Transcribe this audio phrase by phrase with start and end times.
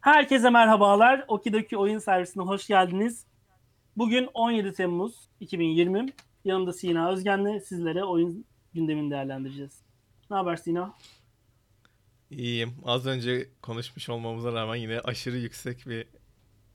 [0.00, 1.24] Herkese merhabalar.
[1.28, 3.26] Okidoki oyun servisine hoş geldiniz.
[3.96, 6.06] Bugün 17 Temmuz 2020.
[6.44, 8.44] Yanımda Sina Özgen'le sizlere oyun
[8.74, 9.82] gündemini değerlendireceğiz.
[10.30, 10.94] Ne haber Sina?
[12.30, 12.74] İyiyim.
[12.84, 16.06] Az önce konuşmuş olmamıza rağmen yine aşırı yüksek bir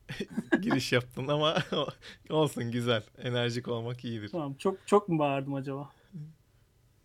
[0.61, 1.57] giriş yaptın ama
[2.29, 3.03] olsun güzel.
[3.17, 4.29] Enerjik olmak iyidir.
[4.29, 4.53] Tamam.
[4.53, 5.89] Çok çok mu bağırdım acaba?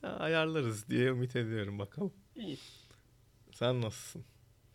[0.02, 2.12] Ya, ayarlarız diye ümit ediyorum bakalım.
[2.36, 2.58] İyi.
[3.52, 4.24] Sen nasılsın?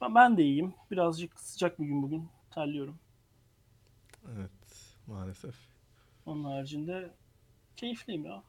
[0.05, 0.73] Ben- Ben de iyiyim.
[0.91, 2.29] Birazcık sıcak bir gün bugün.
[2.51, 2.99] Terliyorum.
[4.35, 4.51] Evet,
[5.07, 5.55] maalesef.
[6.25, 7.13] Onun haricinde
[7.75, 8.43] keyifliyim ya.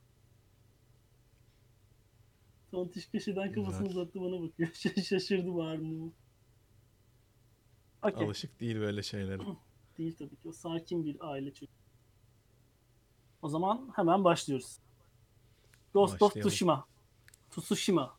[2.71, 4.03] Tontiş köşeden kafasını Güzel.
[4.03, 4.71] uzattı bana bakıyor.
[5.05, 6.13] Şaşırdı bağırdığımı.
[8.03, 8.27] Okey.
[8.27, 9.43] Alışık değil böyle şeylere.
[9.99, 10.49] Değil tabii ki.
[10.49, 11.73] O sakin bir aile çocuğu.
[13.43, 14.79] O zaman hemen başlıyoruz.
[15.93, 16.51] Ghost of Başlayalım.
[16.51, 16.87] Tsushima.
[17.51, 18.16] Tsushima.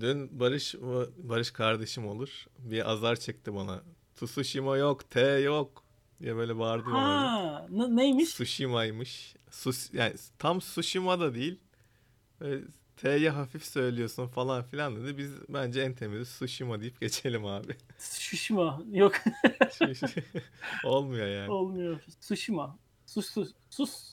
[0.00, 0.74] Dün Barış
[1.16, 2.46] Barış kardeşim olur.
[2.58, 3.82] Bir azar çekti bana.
[4.16, 5.84] Tsushima yok, T yok
[6.20, 7.32] diye böyle bağırdı bana.
[7.32, 8.28] Ha, ne- neymiş?
[8.30, 9.34] Tsushima'ymış.
[9.50, 11.60] Sus, yani tam Tsushima da değil.
[12.40, 12.64] Böyle
[12.96, 15.18] T'ye hafif söylüyorsun falan filan dedi.
[15.18, 17.76] Biz bence en temizi Tsushima deyip geçelim abi.
[17.98, 18.82] Tsushima.
[18.90, 19.14] Yok
[20.84, 21.50] Olmuyor yani.
[21.50, 22.00] olmuyor.
[22.20, 22.78] Tsushima.
[23.06, 23.52] Sus sus.
[23.70, 24.12] Sus.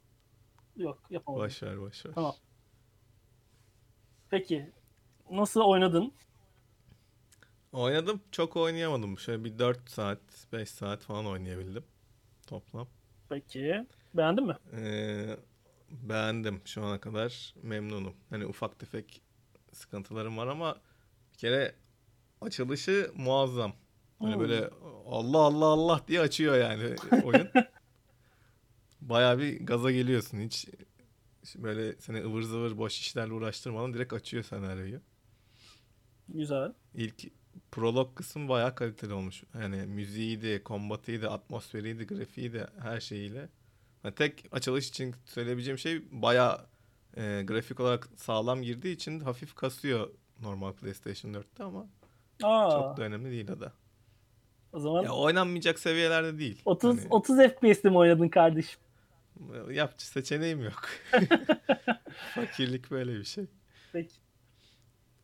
[0.77, 1.45] Yok yapamadım.
[1.45, 2.11] Boş ver boş ver.
[2.15, 2.35] Tamam.
[4.29, 4.71] Peki.
[5.29, 6.13] Nasıl oynadın?
[7.71, 9.19] Oynadım çok oynayamadım.
[9.19, 10.19] Şöyle bir 4 saat
[10.53, 11.83] 5 saat falan oynayabildim
[12.47, 12.87] toplam.
[13.29, 13.85] Peki.
[14.13, 14.57] Beğendin mi?
[14.73, 15.37] Ee,
[15.91, 18.15] beğendim şu ana kadar memnunum.
[18.29, 19.21] Hani ufak tefek
[19.73, 20.81] sıkıntılarım var ama
[21.33, 21.75] bir kere
[22.41, 23.73] açılışı muazzam.
[24.21, 24.39] Hani Hmm.
[24.39, 24.69] böyle
[25.05, 27.49] Allah Allah Allah diye açıyor yani oyun.
[29.01, 30.67] Bayağı bir gaza geliyorsun hiç
[31.55, 35.01] böyle seni ıvır zıvır boş işlerle uğraştırmadan direkt açıyor senaryoyu.
[36.33, 36.73] Güzel.
[36.95, 37.23] İlk
[37.71, 39.43] prolog kısmı bayağı kaliteli olmuş.
[39.61, 43.49] Yani müziğiydi, kombatıydı, atmosferiydi, grafiğiydi, her şeyiyle.
[44.03, 46.65] Yani tek açılış için söyleyebileceğim şey bayağı
[47.17, 50.09] e, grafik olarak sağlam girdiği için hafif kasıyor
[50.41, 51.87] normal PlayStation 4'te ama
[52.43, 53.73] Aa, çok da önemli değil o da.
[54.73, 56.61] o zaman Ya oynanmayacak seviyelerde değil.
[56.65, 58.79] 30 Hani 30 FPS'te mi oynadın kardeşim?
[59.71, 60.89] yapıcı seçeneğim yok.
[62.35, 63.45] Fakirlik böyle bir şey.
[63.93, 64.13] Peki.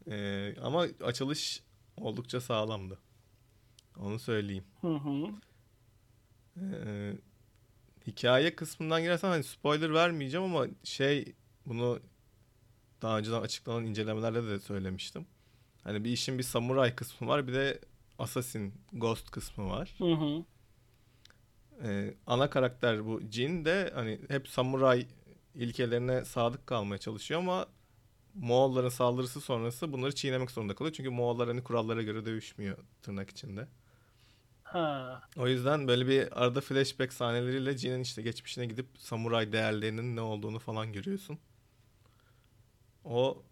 [0.08, 1.64] E, ama açılış
[1.98, 3.00] oldukça sağlamdı.
[4.00, 4.64] Onu söyleyeyim.
[4.82, 5.28] Hı hı.
[6.62, 7.14] Ee,
[8.08, 11.34] hikaye kısmından girersem hani spoiler vermeyeceğim ama şey
[11.66, 12.00] bunu
[13.02, 15.26] daha önceden açıklanan incelemelerde de söylemiştim.
[15.84, 17.80] Hani bir işin bir samuray kısmı var bir de
[18.20, 19.96] assassin ghost kısmı var.
[19.98, 20.44] Hı hı.
[21.84, 25.08] Ee, ana karakter bu Jin de hani hep samuray
[25.56, 27.68] ilkelerine sadık kalmaya çalışıyor ama
[28.36, 30.94] Moğolların saldırısı sonrası bunları çiğnemek zorunda kalıyor.
[30.94, 33.68] Çünkü Moğollar hani kurallara göre dövüşmüyor tırnak içinde.
[34.64, 35.22] Ha.
[35.38, 40.60] O yüzden böyle bir arada flashback sahneleriyle Jin'in işte geçmişine gidip samuray değerlerinin ne olduğunu
[40.60, 41.40] falan görüyorsun.
[43.04, 43.44] O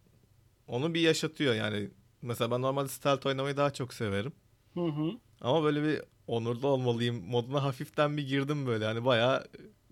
[0.67, 1.89] onu bir yaşatıyor yani.
[2.21, 4.33] Mesela ben normalde stealth oynamayı daha çok severim.
[4.73, 5.11] Hı hı.
[5.41, 8.85] Ama böyle bir onurlu olmalıyım moduna hafiften bir girdim böyle.
[8.85, 9.47] Hani bayağı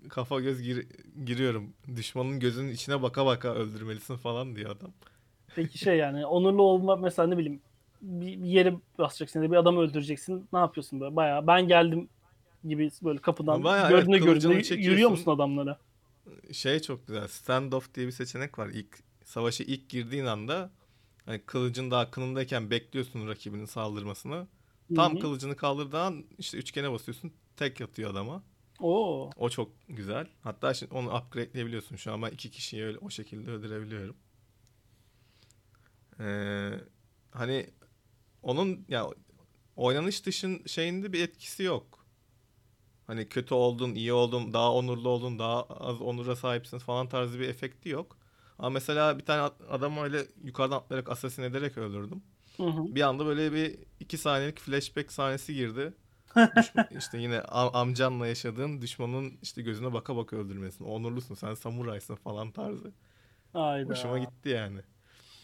[0.09, 0.88] kafa göz gir-
[1.25, 1.73] giriyorum.
[1.95, 4.91] Düşmanın gözünün içine baka baka öldürmelisin falan diyor adam.
[5.56, 7.62] Peki şey yani onurlu olma mesela ne bileyim
[8.01, 10.47] bir, bir yere basacaksın ya da bir adamı öldüreceksin.
[10.53, 11.16] Ne yapıyorsun böyle?
[11.16, 12.09] Bayağı ben geldim
[12.67, 15.78] gibi böyle kapıdan Bayağı evet, gördüğüne kılıcını gördüğüne yürüyor musun adamlara?
[16.51, 17.28] Şey çok güzel.
[17.28, 18.68] Standoff diye bir seçenek var.
[18.68, 20.72] İlk savaşa ilk girdiğin anda
[21.25, 24.47] hani kılıcın daha kınındayken bekliyorsun rakibinin saldırmasını.
[24.95, 25.19] Tam Hı hı.
[25.19, 27.31] kılıcını kaldırdığı an işte üçgene basıyorsun.
[27.57, 28.44] Tek atıyor adama.
[28.81, 29.30] Oo.
[29.36, 30.28] O çok güzel.
[30.44, 31.96] Hatta şimdi onu upgrade'leyebiliyorsun.
[31.96, 34.16] Şu an ben iki kişiyi öyle o şekilde öldürebiliyorum.
[36.19, 36.72] Ee,
[37.31, 37.69] hani
[38.44, 39.08] onun ya
[39.75, 42.06] oynanış dışın şeyinde bir etkisi yok.
[43.08, 47.50] Hani kötü oldun, iyi oldun, daha onurlu oldun, daha az onura sahipsin falan tarzı bir
[47.50, 48.18] efekti yok.
[48.59, 52.24] Ama mesela bir tane ad- adamı öyle yukarıdan atlayarak asasin ederek öldürdüm.
[52.58, 52.96] Hı hı.
[52.96, 55.94] Bir anda böyle bir iki saniyelik flashback sahnesi girdi.
[56.98, 60.86] İşte yine am- amcanla yaşadığın düşmanın işte gözüne baka baka öldürmesin.
[60.86, 62.92] Onurlusun sen samuraysın falan tarzı.
[63.54, 63.89] Hayda.
[63.89, 64.80] Hoşuma gitti yani.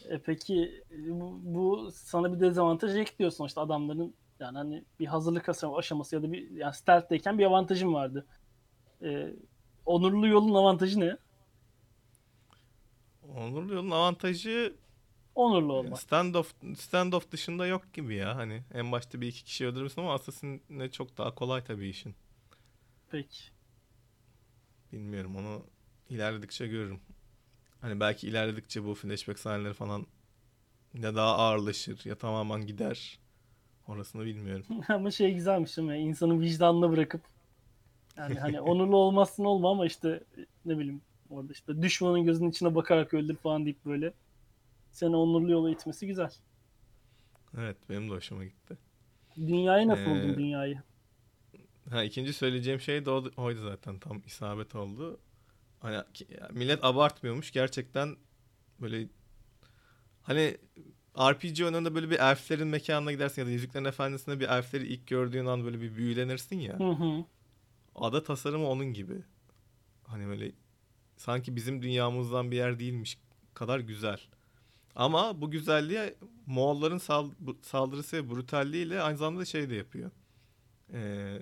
[0.08, 5.78] E peki bu, bu sana bir dezavantaj ekliyor sonuçta adamların yani hani bir hazırlık aşama-
[5.78, 8.26] aşaması ya da bir yani stealth'teyken bir avantajın vardı.
[9.02, 9.34] E,
[9.86, 11.16] onurlu yolun avantajı ne?
[13.36, 14.76] Onurlu yolun avantajı
[15.38, 15.98] Onurlu olmak.
[15.98, 18.36] standoff standoff dışında yok gibi ya.
[18.36, 22.14] Hani en başta bir iki kişi öldürürsün ama Assassin'le çok daha kolay tabii işin.
[23.10, 23.38] Peki.
[24.92, 25.62] Bilmiyorum onu
[26.10, 27.00] ilerledikçe görürüm.
[27.80, 30.06] Hani belki ilerledikçe bu flashback sahneleri falan
[30.94, 33.18] ya daha ağırlaşır ya tamamen gider.
[33.88, 34.66] Orasını bilmiyorum.
[34.88, 35.98] ama şey güzelmiş değil mi?
[35.98, 37.20] İnsanın vicdanına bırakıp
[38.16, 40.24] yani hani onurlu olmazsın olma ama işte
[40.64, 41.00] ne bileyim
[41.30, 44.12] orada işte düşmanın gözünün içine bakarak öldür falan deyip böyle
[44.98, 46.30] seni onurlu yola itmesi güzel.
[47.58, 48.78] Evet benim de hoşuma gitti.
[49.36, 50.82] Dünyayı nasıl Ee, buldun dünyayı?
[51.90, 55.20] Ha ikinci söyleyeceğim şey de oydu zaten tam isabet oldu.
[55.80, 56.02] Hani
[56.52, 58.16] millet abartmıyormuş gerçekten
[58.80, 59.08] böyle
[60.22, 60.56] hani
[61.18, 65.46] RPG oyununda böyle bir elflerin mekanına gidersin ya da Yüzüklerin Efendisi'nde bir elfleri ilk gördüğün
[65.46, 66.78] an böyle bir büyülenirsin ya.
[66.78, 67.24] Hı hı.
[67.94, 69.22] Ada tasarımı onun gibi.
[70.04, 70.52] Hani böyle
[71.16, 73.18] sanki bizim dünyamızdan bir yer değilmiş
[73.54, 74.20] kadar güzel.
[74.94, 76.14] Ama bu güzelliğe
[76.46, 76.98] Moğolların
[77.62, 80.10] saldırısı ve brutalliğiyle aynı zamanda şey de yapıyor.
[80.92, 81.38] Ee,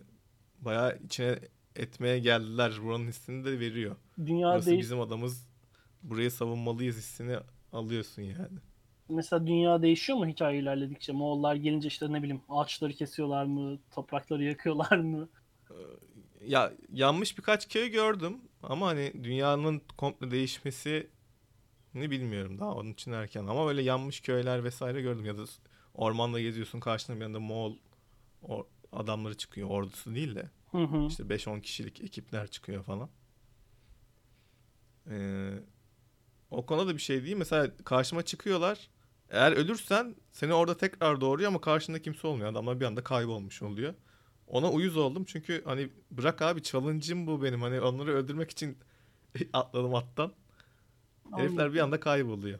[0.60, 1.38] bayağı içine
[1.76, 2.72] etmeye geldiler.
[2.82, 3.96] Buranın hissini de veriyor.
[4.26, 4.78] Dünya Burası değil.
[4.80, 5.46] bizim adamız.
[6.02, 7.36] Burayı savunmalıyız hissini
[7.72, 8.58] alıyorsun yani.
[9.08, 11.12] Mesela dünya değişiyor mu hikaye ilerledikçe?
[11.12, 13.78] Moğollar gelince işte ne bileyim ağaçları kesiyorlar mı?
[13.94, 15.28] Toprakları yakıyorlar mı?
[16.46, 21.10] Ya yanmış birkaç köy gördüm ama hani dünyanın komple değişmesi
[22.00, 25.44] ne bilmiyorum daha onun için erken ama böyle yanmış köyler vesaire gördüm ya da
[25.94, 27.76] ormanda geziyorsun karşına bir anda Moğol
[28.42, 31.06] or- adamları çıkıyor ordusu değil de Hı hı.
[31.06, 33.10] işte 5-10 kişilik ekipler çıkıyor falan.
[35.10, 35.50] Ee,
[36.50, 37.36] o konuda da bir şey değil.
[37.36, 38.88] Mesela karşıma çıkıyorlar.
[39.30, 42.50] Eğer ölürsen seni orada tekrar doğuruyor ama karşında kimse olmuyor.
[42.52, 43.94] Adamlar bir anda kaybolmuş oluyor.
[44.46, 47.62] Ona uyuz oldum çünkü hani bırak abi challenge'ım bu benim.
[47.62, 48.78] Hani onları öldürmek için
[49.52, 50.32] atladım attan.
[51.36, 52.58] Herifler bir anda kayboluyor.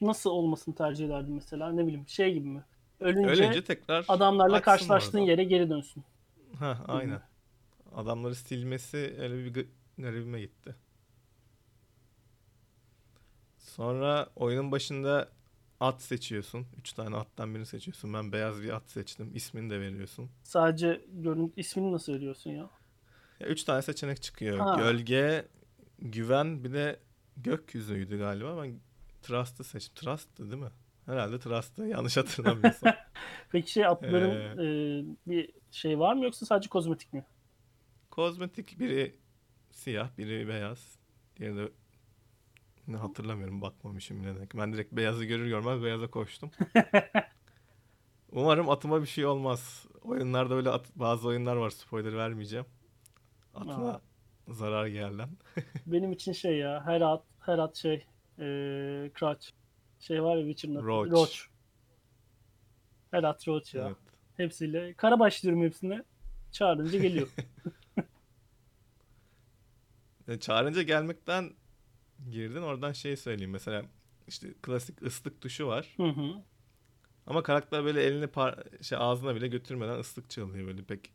[0.00, 1.72] Nasıl olmasını tercih ederdin mesela?
[1.72, 2.64] Ne bileyim şey gibi mi?
[3.00, 5.30] Ölünce, Ölünce tekrar adamlarla karşılaştığın orada.
[5.30, 6.04] yere geri dönsün.
[6.58, 7.20] Ha aynen.
[7.94, 9.66] Adamları silmesi öyle bir
[9.98, 10.74] garibime gitti.
[13.58, 15.28] Sonra oyunun başında
[15.80, 16.66] at seçiyorsun.
[16.78, 18.14] Üç tane attan birini seçiyorsun.
[18.14, 19.30] Ben beyaz bir at seçtim.
[19.34, 20.30] İsmini de veriyorsun.
[20.42, 22.70] Sadece görün ismini nasıl veriyorsun ya?
[23.40, 24.58] Ya üç tane seçenek çıkıyor.
[24.58, 24.76] Ha.
[24.78, 25.48] Gölge,
[25.98, 27.00] güven bir de
[27.42, 28.62] gökyüzüydü galiba.
[28.62, 28.80] Ben
[29.22, 29.94] Trust'ı seçtim.
[29.94, 30.70] Trust'tı değil mi?
[31.06, 31.84] Herhalde Trust'ı.
[31.84, 32.94] Yanlış hatırlamıyorsam.
[33.52, 37.24] Peki şey atların e, bir şey var mı yoksa sadece kozmetik mi?
[38.10, 39.16] Kozmetik biri
[39.70, 40.98] siyah, biri beyaz.
[41.36, 41.68] Diğeri de
[42.88, 44.48] ne hatırlamıyorum bakmamışım bile.
[44.54, 46.50] Ben direkt beyazı görür görmez beyaza koştum.
[48.32, 49.86] Umarım atıma bir şey olmaz.
[50.02, 52.66] Oyunlarda öyle at- bazı oyunlar var spoiler vermeyeceğim.
[53.54, 54.00] Atıma Aa.
[54.48, 55.28] Zarar gelen.
[55.86, 57.94] Benim için şey ya her at her at şey
[58.38, 58.44] e,
[59.18, 59.46] Crouch.
[60.00, 60.86] Şey var ya Witcher'ın adı.
[60.86, 61.10] Roach.
[61.10, 61.38] Roach.
[63.10, 63.86] Her at Roach ya.
[63.86, 63.96] Evet.
[64.36, 64.94] Hepsiyle.
[64.94, 66.02] Karabaş diyorum hepsine.
[66.52, 67.28] Çağırınca geliyor.
[70.28, 71.50] E, Çağırınca gelmekten
[72.30, 72.62] girdin.
[72.62, 73.50] Oradan şey söyleyeyim.
[73.50, 73.82] Mesela
[74.26, 75.94] işte klasik ıslık tuşu var.
[75.96, 76.34] hı hı.
[77.26, 81.12] Ama karakter böyle elini par- şey ağzına bile götürmeden ıslık çalıyor böyle pek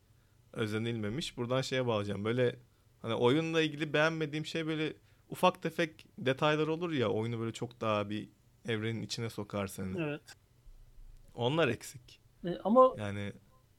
[0.53, 1.37] özenilmemiş.
[1.37, 2.25] Buradan şeye bağlayacağım.
[2.25, 2.55] Böyle
[3.03, 4.93] hani oyunla ilgili beğenmediğim şey böyle
[5.29, 8.29] ufak tefek detaylar olur ya oyunu böyle çok daha bir
[8.67, 10.01] evrenin içine sokar seni.
[10.01, 10.21] Evet.
[11.35, 12.21] Onlar eksik.
[12.45, 13.33] E, ama Yani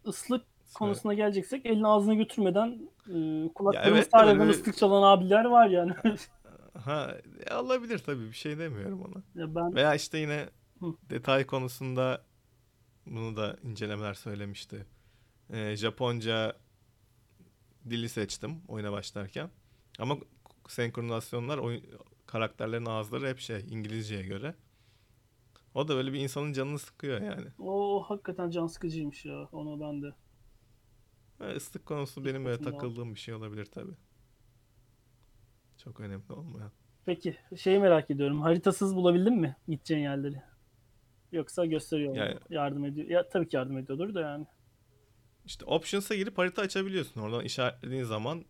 [0.06, 0.44] ıslık
[0.74, 5.68] konusuna geleceksek elini ağzına götürmeden e, kulaklarını evet de sarmadan böyle- ıslık çalan abiler var
[5.68, 5.92] yani.
[6.84, 7.14] ha
[7.46, 9.42] e, olabilir tabii bir şey demiyorum ona.
[9.42, 10.48] ya ben Veya işte yine
[10.80, 10.86] Hı.
[11.10, 12.24] detay konusunda
[13.06, 14.86] bunu da incelemeler söylemişti.
[15.50, 16.56] Ee, Japonca
[17.90, 19.50] dili seçtim oyuna başlarken.
[19.98, 20.16] Ama
[20.68, 21.82] senkronizasyonlar oyun,
[22.26, 24.54] karakterlerin ağızları hep şey İngilizceye göre.
[25.74, 27.46] O da böyle bir insanın canını sıkıyor yani.
[27.58, 29.48] o hakikaten can sıkıcıymış ya.
[29.52, 30.14] Onu ben de.
[31.40, 33.94] Ve ıslık konusu benim böyle takıldığım bir şey olabilir tabii.
[35.78, 36.70] Çok önemli olmayan.
[37.04, 38.40] Peki şeyi merak ediyorum.
[38.40, 40.42] Haritasız bulabildin mi gideceğin yerleri?
[41.32, 42.18] Yoksa gösteriyor mu?
[42.18, 43.08] Yani- Yardım ediyor.
[43.08, 44.46] Ya tabii ki yardım ediyordur da yani.
[45.46, 47.20] İşte Options'a girip harita açabiliyorsun.
[47.20, 48.44] Oradan işaretlediğin zaman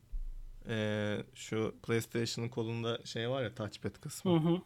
[0.69, 4.33] eee, şu PlayStation'ın kolunda şey var ya touchpad kısmı.
[4.33, 4.59] Hı hı.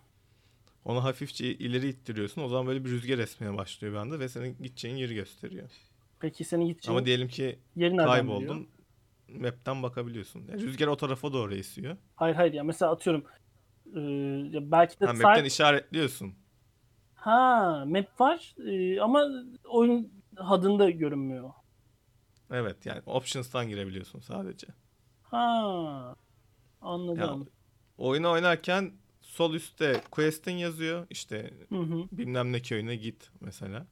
[0.84, 2.42] Onu hafifçe ileri ittiriyorsun.
[2.42, 5.70] O zaman böyle bir rüzgar esmeye başlıyor bir anda ve senin gideceğin yeri gösteriyor.
[6.20, 8.38] Peki senin gideceğin Ama diyelim ki yeri nereden biliyor?
[8.48, 8.68] kayboldun.
[9.28, 10.44] Map'ten bakabiliyorsun.
[10.48, 11.96] Yani rüzgar o tarafa doğru esiyor.
[12.16, 13.24] Hayır hayır ya mesela atıyorum
[13.96, 14.00] e,
[14.56, 16.34] ya belki de Ha, map'ten işaretliyorsun.
[17.14, 19.24] ha map var e, ama
[19.64, 21.50] oyun HUD'ında görünmüyor.
[22.50, 24.66] Evet yani Options'tan girebiliyorsun sadece.
[25.22, 26.14] Ha
[26.80, 27.40] anladım.
[27.40, 27.46] Ya,
[27.98, 31.06] oyunu oynarken sol üstte Quest'in yazıyor.
[31.10, 32.08] İşte Hı hı.
[32.12, 33.86] bilmem ne köyüne git mesela.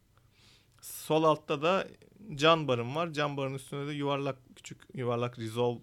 [0.81, 1.89] Sol altta da
[2.35, 3.13] can barın var.
[3.13, 5.81] Can barın üstünde de yuvarlak küçük yuvarlak resolve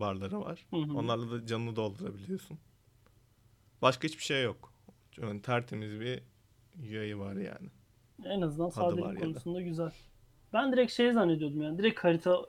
[0.00, 0.66] barları var.
[0.70, 0.92] Hı hı.
[0.98, 2.58] Onlarla da canını doldurabiliyorsun.
[3.82, 4.72] Başka hiçbir şey yok.
[5.16, 6.22] Yani tertemiz bir
[6.78, 7.70] UI'yi var yani.
[8.24, 9.92] En azından var sadelik konusunda güzel.
[10.52, 11.78] Ben direkt şey zannediyordum yani.
[11.78, 12.46] Direkt harita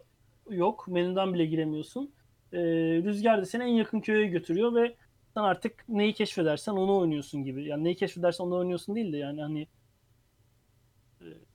[0.50, 0.88] yok.
[0.88, 2.14] Menüden bile giremiyorsun.
[2.54, 2.60] Ee,
[3.04, 4.96] rüzgar da seni en yakın köye götürüyor ve
[5.34, 7.66] sen artık neyi keşfedersen onu oynuyorsun gibi.
[7.66, 9.68] Yani neyi keşfedersen onu oynuyorsun değil de yani hani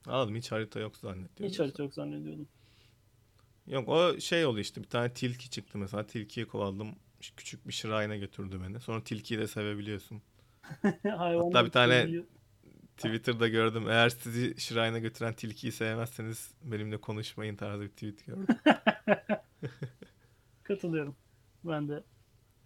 [0.06, 1.46] Anladım hiç harita yok zannediyorum.
[1.46, 2.48] hiç harita yok zannediyordum.
[3.66, 6.88] Yok o şey oldu işte bir tane tilki çıktı mesela tilkiyi kovaladım.
[7.36, 8.80] Küçük bir şırayına götürdü beni.
[8.80, 10.22] Sonra tilkiyi de sevebiliyorsun.
[11.02, 12.24] Hatta bir tane- biliyor.
[12.98, 13.88] Twitter'da gördüm.
[13.88, 18.46] Eğer sizi şırayına götüren tilkiyi sevmezseniz benimle konuşmayın tarzı bir tweet gördüm.
[20.62, 21.16] Katılıyorum.
[21.64, 22.04] Ben de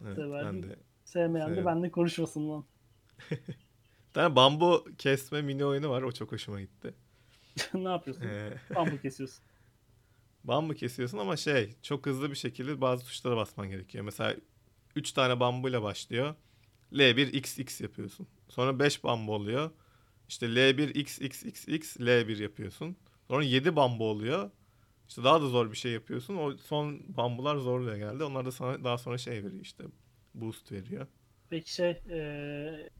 [0.04, 0.62] Evet, Severdim.
[0.62, 0.76] ben de.
[1.04, 1.66] sevmeyen de Severim.
[1.66, 2.64] benimle konuşmasın lan.
[3.30, 6.02] Bir tane bambu kesme mini oyunu var.
[6.02, 6.94] O çok hoşuma gitti.
[7.74, 8.22] ne yapıyorsun?
[8.24, 9.44] Ee, Bambu kesiyorsun.
[10.44, 14.04] bambu kesiyorsun ama şey çok hızlı bir şekilde bazı tuşlara basman gerekiyor.
[14.04, 14.36] Mesela
[14.96, 16.34] 3 tane bambuyla başlıyor.
[16.92, 18.26] L1 XX yapıyorsun.
[18.48, 19.70] Sonra 5 bambu oluyor.
[20.32, 22.96] İşte L1 XXXX L1 yapıyorsun.
[23.28, 24.50] Sonra 7 bambu oluyor.
[25.08, 26.36] İşte daha da zor bir şey yapıyorsun.
[26.36, 28.24] O son bambular zorluyor geldi.
[28.24, 29.84] Onlar da sana daha sonra şey veriyor işte.
[30.34, 31.06] Boost veriyor.
[31.50, 32.90] Peki şey eee,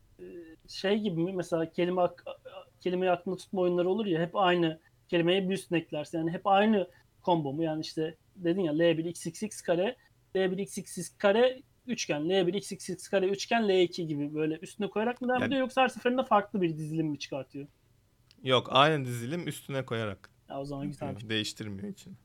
[0.68, 1.32] şey gibi mi?
[1.32, 2.02] Mesela kelime
[2.80, 6.18] kelimeyi aklında tutma oyunları olur ya hep aynı kelimeye bir üstüne eklersin.
[6.18, 6.90] Yani hep aynı
[7.24, 7.62] combo mu?
[7.62, 9.96] Yani işte dedin ya L1 xxx kare
[10.34, 15.40] L1 xxx kare üçgen L1 xxx kare üçgen L2 gibi böyle üstüne koyarak mı devam
[15.40, 17.68] Yani- ediyor yoksa her seferinde farklı bir dizilim mi çıkartıyor?
[18.42, 20.30] Yok aynı dizilim üstüne koyarak.
[20.48, 21.16] Ya o zaman güzel.
[21.28, 22.16] Değiştirmiyor için.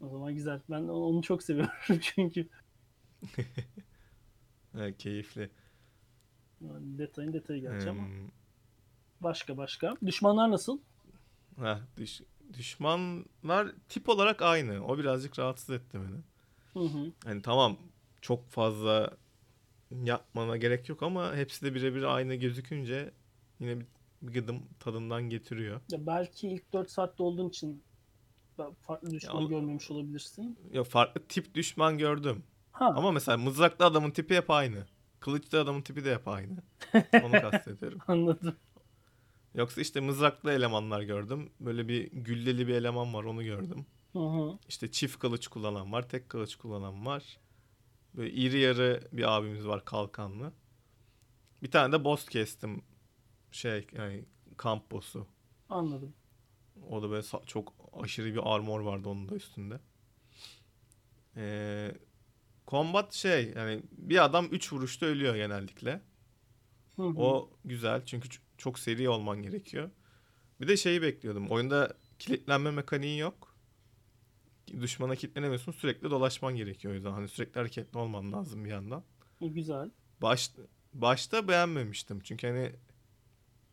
[0.00, 0.60] O zaman güzel.
[0.70, 2.48] Ben onu çok seviyorum çünkü
[4.74, 5.50] Evet, keyifli.
[6.60, 8.02] yani detayın detayı gerçi ama.
[8.06, 8.28] Hmm,
[9.20, 9.96] Başka başka.
[10.06, 10.78] Düşmanlar nasıl?
[11.60, 12.20] heh, düş-
[12.52, 14.86] düşmanlar tip olarak aynı.
[14.86, 16.20] O birazcık rahatsız etti beni.
[16.72, 17.12] Hı hı.
[17.24, 17.78] Hani tamam
[18.26, 19.16] çok fazla
[19.90, 23.10] yapmana gerek yok ama hepsi de birebir aynı gözükünce
[23.60, 23.86] yine bir,
[24.22, 25.80] bir gıdım tadından getiriyor.
[25.90, 27.82] Ya belki ilk 4 saatte olduğun için
[28.80, 30.58] farklı düşman o- görmemiş olabilirsin.
[30.72, 32.42] Ya farklı tip düşman gördüm.
[32.72, 34.86] Ha, Ama mesela mızraklı adamın tipi hep aynı.
[35.20, 36.62] Kılıçlı adamın tipi de hep aynı.
[37.24, 37.98] Onu kastediyorum.
[38.06, 38.56] anladım.
[39.54, 41.50] Yoksa işte mızraklı elemanlar gördüm.
[41.60, 43.86] Böyle bir gülleli bir eleman var onu gördüm.
[44.12, 44.58] Hı hı.
[44.68, 47.38] İşte çift kılıç kullanan var, tek kılıç kullanan var.
[48.16, 50.52] Böyle iri yarı bir abimiz var kalkanlı.
[51.62, 52.82] Bir tane de boss kestim.
[53.50, 54.24] Şey yani
[54.56, 55.26] kamp boss'u.
[55.68, 56.14] Anladım.
[56.90, 59.80] O da böyle çok aşırı bir armor vardı onun da üstünde.
[61.36, 61.92] Ee,
[62.68, 66.02] combat şey yani bir adam 3 vuruşta ölüyor genellikle.
[66.96, 67.12] Hı hı.
[67.16, 69.90] O güzel çünkü çok seri olman gerekiyor.
[70.60, 71.48] Bir de şeyi bekliyordum.
[71.48, 73.55] Oyunda kilitlenme mekaniği yok.
[74.80, 75.72] Düşmana kilitlenemiyorsun.
[75.72, 77.10] Sürekli dolaşman gerekiyor o yüzden.
[77.10, 79.04] Hani sürekli hareketli olman lazım bir yandan.
[79.40, 79.90] Güzel.
[80.22, 80.50] Baş,
[80.94, 82.20] başta beğenmemiştim.
[82.20, 82.72] Çünkü hani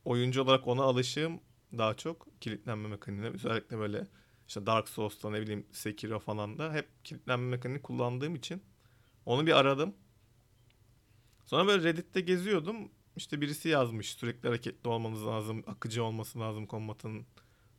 [0.06, 1.40] oyuncu olarak ona alışığım
[1.78, 3.28] daha çok kilitlenme mekaniğine.
[3.28, 4.08] Özellikle böyle
[4.48, 8.64] işte Dark Souls'ta ne bileyim Sekiro falan da hep kilitlenme mekaniğini kullandığım için
[9.26, 9.96] onu bir aradım.
[11.46, 12.92] Sonra böyle Reddit'te geziyordum.
[13.16, 17.26] İşte birisi yazmış sürekli hareketli olmanız lazım, akıcı olması lazım kombatın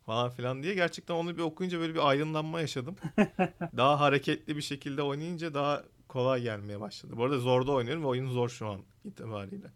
[0.07, 0.75] falan filan diye.
[0.75, 2.97] Gerçekten onu bir okuyunca böyle bir aydınlanma yaşadım.
[3.77, 7.13] daha hareketli bir şekilde oynayınca daha kolay gelmeye başladı.
[7.17, 9.67] Bu arada zorda oynuyorum ve oyun zor şu an itibariyle.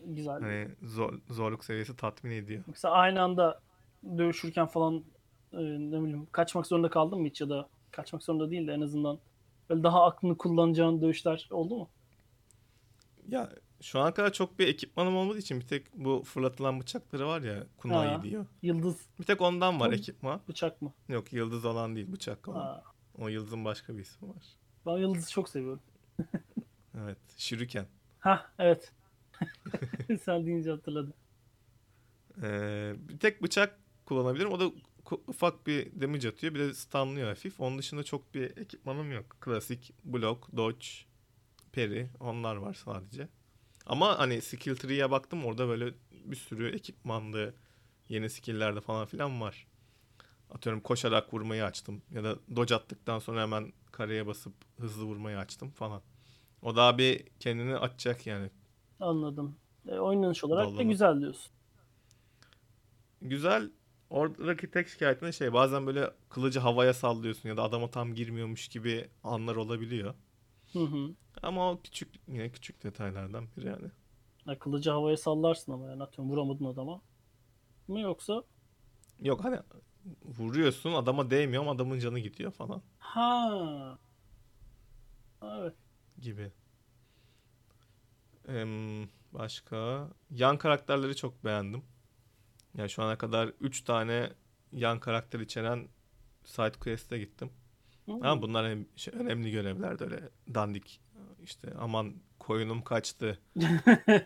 [0.00, 0.40] Güzel.
[0.40, 2.64] Hani zor, zorluk seviyesi tatmin ediyor.
[2.66, 3.60] Mesela aynı anda
[4.18, 5.04] dövüşürken falan
[5.52, 8.80] e, ne bileyim kaçmak zorunda kaldın mı hiç ya da kaçmak zorunda değil de en
[8.80, 9.18] azından
[9.70, 11.88] böyle daha aklını kullanacağın dövüşler oldu mu?
[13.28, 13.50] Ya
[13.80, 17.66] şu ana kadar çok bir ekipmanım olmadığı için bir tek bu fırlatılan bıçakları var ya
[17.76, 18.46] kunai diyor.
[18.62, 20.40] Yıldız Bir tek ondan var ekipman.
[20.48, 20.92] bıçak mı?
[21.08, 22.60] Yok yıldız olan değil bıçak olan.
[22.60, 22.82] Ha,
[23.18, 24.44] O yıldızın başka bir ismi var.
[24.86, 25.80] ben yıldızı çok seviyorum.
[27.04, 27.86] Evet shuriken.
[28.18, 28.92] Ha evet.
[30.24, 31.14] Sen deyince hatırladım.
[32.42, 34.52] Ee, bir tek bıçak kullanabilirim.
[34.52, 34.70] O da
[35.26, 36.54] ufak bir damage atıyor.
[36.54, 37.60] Bir de stunlıyor hafif.
[37.60, 39.36] Onun dışında çok bir ekipmanım yok.
[39.40, 40.86] Klasik block, dodge,
[41.72, 43.28] parry onlar var sadece.
[43.88, 47.54] Ama hani skill tree'ye baktım orada böyle bir sürü ekipmanlı
[48.08, 49.66] yeni skill'lerde falan filan var.
[50.50, 52.02] Atıyorum koşarak vurmayı açtım.
[52.10, 56.02] Ya da dodge attıktan sonra hemen kareye basıp hızlı vurmayı açtım falan.
[56.62, 58.50] O daha bir kendini açacak yani.
[59.00, 59.56] Anladım.
[59.88, 60.90] E, oynanış olarak da Dallama.
[60.90, 61.52] güzel diyorsun.
[63.22, 63.70] Güzel.
[64.10, 69.08] Oradaki tek şikayetim şey bazen böyle kılıcı havaya sallıyorsun ya da adama tam girmiyormuş gibi
[69.24, 70.14] anlar olabiliyor.
[70.72, 71.14] Hı hı.
[71.42, 73.90] Ama o küçük yine küçük detaylardan biri yani.
[74.46, 77.02] Ya, kılıcı havaya sallarsın ama yani atıyorum vuramadın adama.
[77.88, 78.42] Mı yoksa?
[79.20, 79.58] Yok hani
[80.24, 83.98] vuruyorsun adama değmiyor ama adamın canı gidiyor falan Ha.
[85.42, 85.74] Evet.
[86.20, 86.52] gibi.
[88.48, 91.82] Em, başka yan karakterleri çok beğendim.
[92.74, 94.32] Yani şu ana kadar 3 tane
[94.72, 95.88] yan karakter içeren
[96.44, 97.50] side quest'e gittim.
[98.08, 101.00] Ama bunlar hem şey, önemli görevlerdi öyle dandik
[101.48, 103.38] işte aman koyunum kaçtı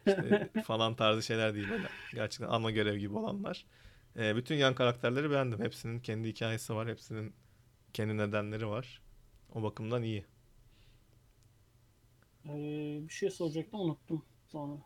[0.07, 3.67] işte falan tarzı şeyler değil böyle gerçekten ana görev gibi olanlar.
[4.17, 5.61] Ee, bütün yan karakterleri beğendim.
[5.61, 6.89] Hepsinin kendi hikayesi var.
[6.89, 7.33] Hepsinin
[7.93, 9.03] kendi nedenleri var.
[9.55, 10.25] O bakımdan iyi.
[12.45, 14.77] Ee, bir şey soracaktım unuttum sonra.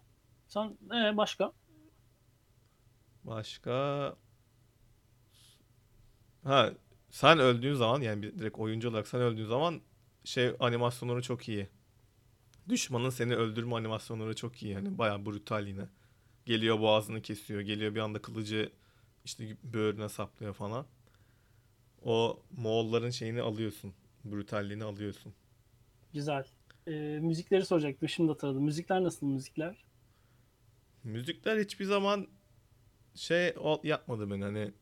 [0.49, 1.53] Sen ee, başka?
[3.25, 3.73] Başka
[6.45, 6.73] ha
[7.11, 9.81] sen öldüğün zaman yani direkt oyuncu olarak sen öldüğün zaman
[10.25, 11.69] şey animasyonları çok iyi.
[12.69, 14.73] Düşmanın seni öldürme animasyonları çok iyi.
[14.73, 15.89] Yani bayağı brutal yine.
[16.47, 17.61] Geliyor boğazını kesiyor.
[17.61, 18.73] Geliyor bir anda kılıcı
[19.25, 20.87] işte böğrüne saplıyor falan.
[22.03, 23.95] O Moğolların şeyini alıyorsun.
[24.25, 25.35] Brutalliğini alıyorsun.
[26.13, 26.47] Güzel.
[26.87, 28.09] Ee, müzikleri soracaktım.
[28.09, 28.65] Şimdi hatırladım.
[28.65, 29.85] Müzikler nasıl müzikler?
[31.05, 32.27] Müzikler hiçbir zaman
[33.15, 34.73] şey yapmadı ben hani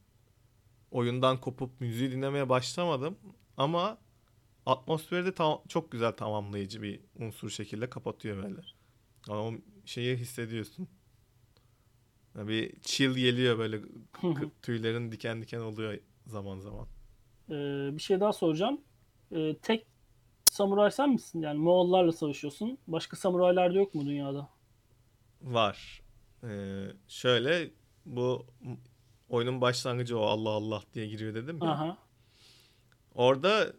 [0.90, 3.18] oyundan kopup müziği dinlemeye başlamadım
[3.56, 3.98] ama
[4.66, 8.60] atmosferi de tam- çok güzel tamamlayıcı bir unsur şekilde kapatıyor böyle.
[9.28, 9.52] Yani o
[9.84, 10.88] şeyi hissediyorsun.
[12.36, 13.80] Yani bir chill geliyor böyle
[14.62, 16.86] tüylerin diken diken oluyor zaman zaman.
[17.50, 18.80] Ee, bir şey daha soracağım.
[19.32, 19.86] Ee, tek
[20.50, 21.40] samuray sen misin?
[21.42, 22.78] Yani Moğollarla savaşıyorsun.
[22.86, 24.48] Başka samuraylar da yok mu dünyada?
[25.42, 26.02] Var.
[26.44, 27.70] Ee, şöyle
[28.06, 28.46] bu
[29.28, 31.70] oyunun başlangıcı o Allah Allah diye giriyor dedim ya.
[31.70, 31.98] Aha.
[33.14, 33.72] Orada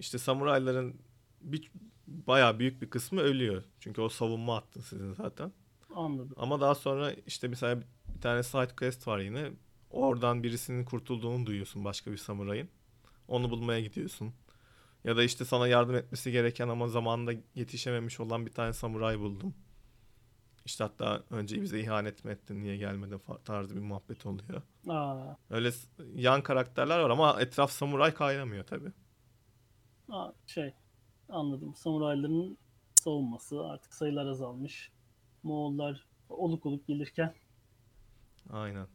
[0.00, 1.00] işte samurayların
[1.40, 1.70] bir
[2.06, 3.62] bayağı büyük bir kısmı ölüyor.
[3.80, 5.52] Çünkü o savunma hattı sizin zaten.
[5.94, 6.34] Anladım.
[6.36, 7.80] Ama daha sonra işte mesela
[8.16, 9.50] bir tane side quest var yine.
[9.90, 12.68] Oradan birisinin kurtulduğunu duyuyorsun başka bir samurayın.
[13.28, 14.34] Onu bulmaya gidiyorsun.
[15.04, 19.54] Ya da işte sana yardım etmesi gereken ama zamanında yetişememiş olan bir tane samuray buldum.
[20.64, 24.62] İşte hatta önce bize ihanet mi ettin niye gelmedin tarzı bir muhabbet oluyor.
[24.88, 25.70] Aa, Öyle
[26.14, 28.92] yan karakterler var ama etraf samuray kaynamıyor tabii.
[30.10, 30.72] Aa, şey
[31.28, 31.74] anladım.
[31.74, 32.58] Samurayların
[32.94, 34.90] savunması artık sayılar azalmış.
[35.42, 37.34] Moğollar oluk oluk gelirken
[38.52, 38.86] Aynen.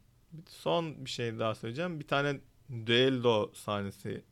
[0.47, 1.99] Son bir şey daha söyleyeceğim.
[1.99, 2.39] Bir tane
[2.85, 4.23] düello sahnesi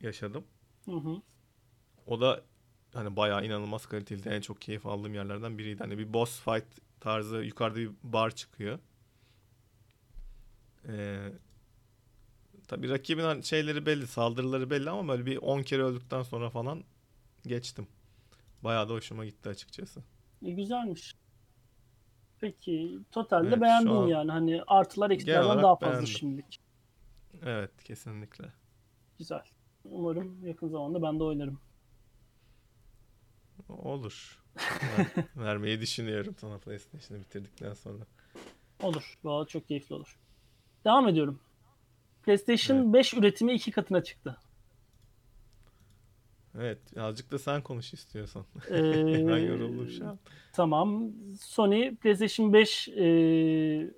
[0.00, 0.44] yaşadım.
[0.84, 1.22] hı hı.
[2.06, 2.42] O da
[2.94, 4.28] hani bayağı inanılmaz kaliteliydi.
[4.28, 5.78] En çok keyif aldığım yerlerden biriydi.
[5.78, 6.64] Hani bir boss fight
[7.00, 8.78] tarzı yukarıda bir bar çıkıyor.
[10.88, 11.32] Ee,
[12.70, 16.84] tabii rakibin hani şeyleri belli, saldırıları belli ama böyle bir 10 kere öldükten sonra falan
[17.46, 17.86] geçtim.
[18.64, 20.02] Bayağı da hoşuma gitti açıkçası.
[20.44, 21.14] E, güzelmiş.
[22.40, 26.06] Peki totalde Evet, an yani hani artılar eksilerden daha fazla beğendim.
[26.06, 26.60] şimdilik.
[27.42, 28.52] Evet, kesinlikle.
[29.18, 29.42] Güzel.
[29.84, 31.60] Umarım yakın zamanda ben de oynarım.
[33.68, 34.42] Olur.
[34.56, 38.06] Ver- vermeyi düşünüyorum sana PlayStation'ı bitirdikten sonra.
[38.82, 39.18] Olur.
[39.24, 40.18] Valla çok keyifli olur.
[40.84, 41.40] Devam ediyorum.
[42.22, 42.94] PlayStation Evet.
[42.94, 44.36] 5 üretimi iki katına çıktı.
[46.58, 48.44] Evet, azıcık da sen konuş istiyorsan.
[48.70, 48.72] Ee,
[49.28, 50.18] Ben yoruldum şu an.
[50.52, 51.12] Tamam.
[51.40, 52.92] Sony PlayStation 5 e,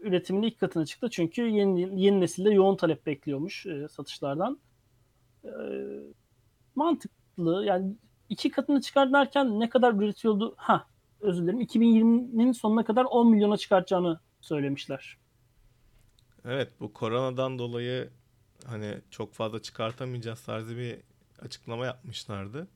[0.01, 1.09] üretiminin ilk katına çıktı.
[1.11, 4.59] Çünkü yeni, yeni nesilde yoğun talep bekliyormuş e, satışlardan.
[5.45, 5.51] E,
[6.75, 7.65] mantıklı.
[7.65, 7.95] Yani
[8.29, 10.55] iki katını çıkar derken ne kadar üretiyordu?
[10.57, 10.87] Ha,
[11.21, 11.61] özür dilerim.
[11.61, 15.19] 2020'nin sonuna kadar 10 milyona çıkartacağını söylemişler.
[16.45, 18.11] Evet, bu koronadan dolayı
[18.67, 20.99] hani çok fazla çıkartamayacağız tarzı bir
[21.39, 22.69] açıklama yapmışlardı.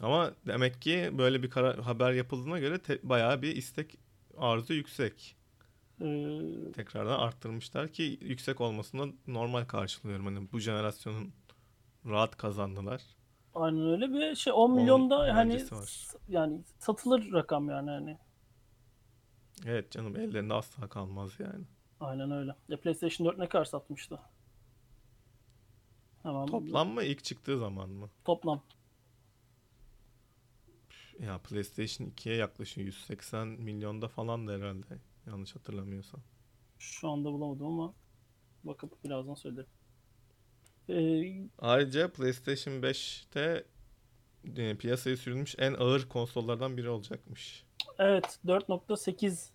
[0.00, 3.98] Ama demek ki böyle bir kara- haber yapıldığına göre te- bayağı bir istek
[4.36, 5.36] arzu yüksek.
[6.00, 6.06] E,
[6.72, 10.24] Tekrardan arttırmışlar ki yüksek olmasını normal karşılıyorum.
[10.26, 11.32] Hani bu jenerasyonun
[12.06, 13.02] rahat kazandılar.
[13.54, 15.64] aynen öyle bir şey 10 Onun milyon da hani
[16.28, 18.18] yani satılır rakam yani hani.
[19.66, 21.64] Evet canım ellerinde asla kalmaz yani.
[22.00, 22.54] Aynen öyle.
[22.68, 24.20] Ya PlayStation 4 ne kadar satmıştı?
[26.22, 28.10] Hemen Toplam mı ilk çıktığı zaman mı?
[28.24, 28.62] toplam.
[31.18, 32.86] Ya PlayStation 2'ye yaklaşıyor.
[32.86, 34.98] 180 milyonda falan da herhalde.
[35.26, 36.20] Yanlış hatırlamıyorsam.
[36.78, 37.94] Şu anda bulamadım ama
[38.64, 39.70] bakıp birazdan söylerim.
[40.88, 43.64] Ee, Ayrıca PlayStation 5'te
[44.56, 47.64] e, piyasaya sürülmüş en ağır konsollardan biri olacakmış.
[47.98, 49.50] evet 4.8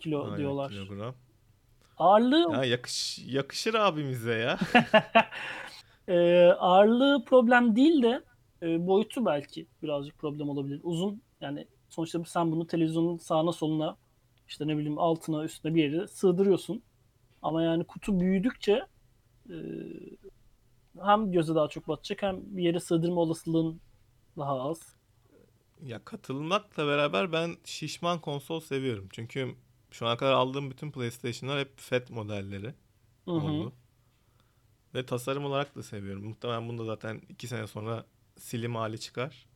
[0.00, 0.70] kilo Aynen, diyorlar.
[0.70, 1.14] kilogram.
[1.98, 4.58] Ağırlığı Ya yakış, yakışır abimize ya.
[6.08, 8.24] e, ağırlığı problem değil de
[8.62, 10.80] e, boyutu belki birazcık problem olabilir.
[10.82, 13.96] Uzun yani sonuçta sen bunu televizyonun sağına soluna
[14.48, 16.82] işte ne bileyim altına üstüne bir yere sığdırıyorsun.
[17.42, 18.86] Ama yani kutu büyüdükçe
[19.50, 19.56] e,
[21.02, 23.80] hem göze daha çok batacak hem bir yere sığdırma olasılığın
[24.38, 24.96] daha az.
[25.82, 29.08] Ya katılmakla beraber ben şişman konsol seviyorum.
[29.12, 29.54] Çünkü
[29.90, 32.74] şu ana kadar aldığım bütün PlayStation'lar hep FAT modelleri
[33.24, 33.34] Hı hı.
[33.34, 33.72] oldu.
[34.94, 36.24] Ve tasarım olarak da seviyorum.
[36.24, 38.04] Muhtemelen bunda zaten iki sene sonra
[38.38, 39.46] slim hali çıkar.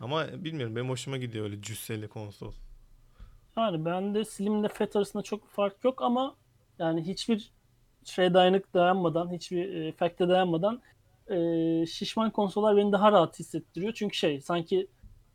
[0.00, 2.52] Ama bilmiyorum benim hoşuma gidiyor öyle cüsseli konsol.
[3.56, 6.36] Yani bende Slim ile Fat arasında çok bir fark yok ama
[6.78, 7.50] yani hiçbir
[8.04, 10.82] şey dayanık dayanmadan, hiçbir e, fact'e dayanmadan
[11.30, 11.36] e,
[11.86, 13.92] şişman konsollar beni daha rahat hissettiriyor.
[13.92, 14.86] Çünkü şey sanki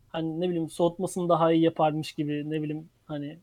[0.09, 3.39] hani ne bileyim soğutmasını daha iyi yaparmış gibi ne bileyim hani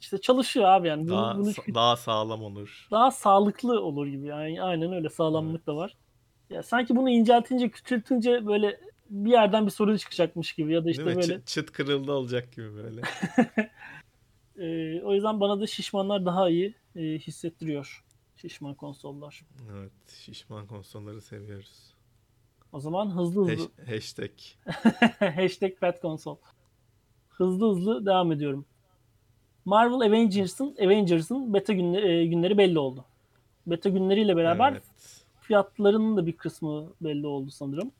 [0.00, 2.88] işte çalışıyor abi yani bunu, Daha bunu daha sağlam olur.
[2.90, 5.96] daha sağlıklı olur gibi yani aynen öyle sağlamlık da var.
[6.50, 11.06] Ya sanki bunu inceltince küçültünce böyle bir yerden bir sorun çıkacakmış gibi ya da işte
[11.06, 13.02] böyle Çı- çıt kırıldı olacak gibi böyle.
[14.58, 18.04] Ee, o yüzden bana da şişmanlar daha iyi e, hissettiriyor.
[18.36, 19.42] Şişman konsollar.
[19.72, 19.92] Evet,
[20.24, 21.94] şişman konsolları seviyoruz.
[22.72, 24.30] O zaman hızlı hızlı Hash- hashtag.
[25.36, 26.38] hashtag Fat Console.
[27.28, 28.66] Hızlı hızlı devam ediyorum.
[29.70, 33.04] Marvel Avengers'ın Avengers'ın beta günleri, e, günleri belli oldu.
[33.66, 34.82] Beta günleriyle beraber Evet.
[35.40, 37.92] fiyatlarının da bir kısmı belli oldu sanırım.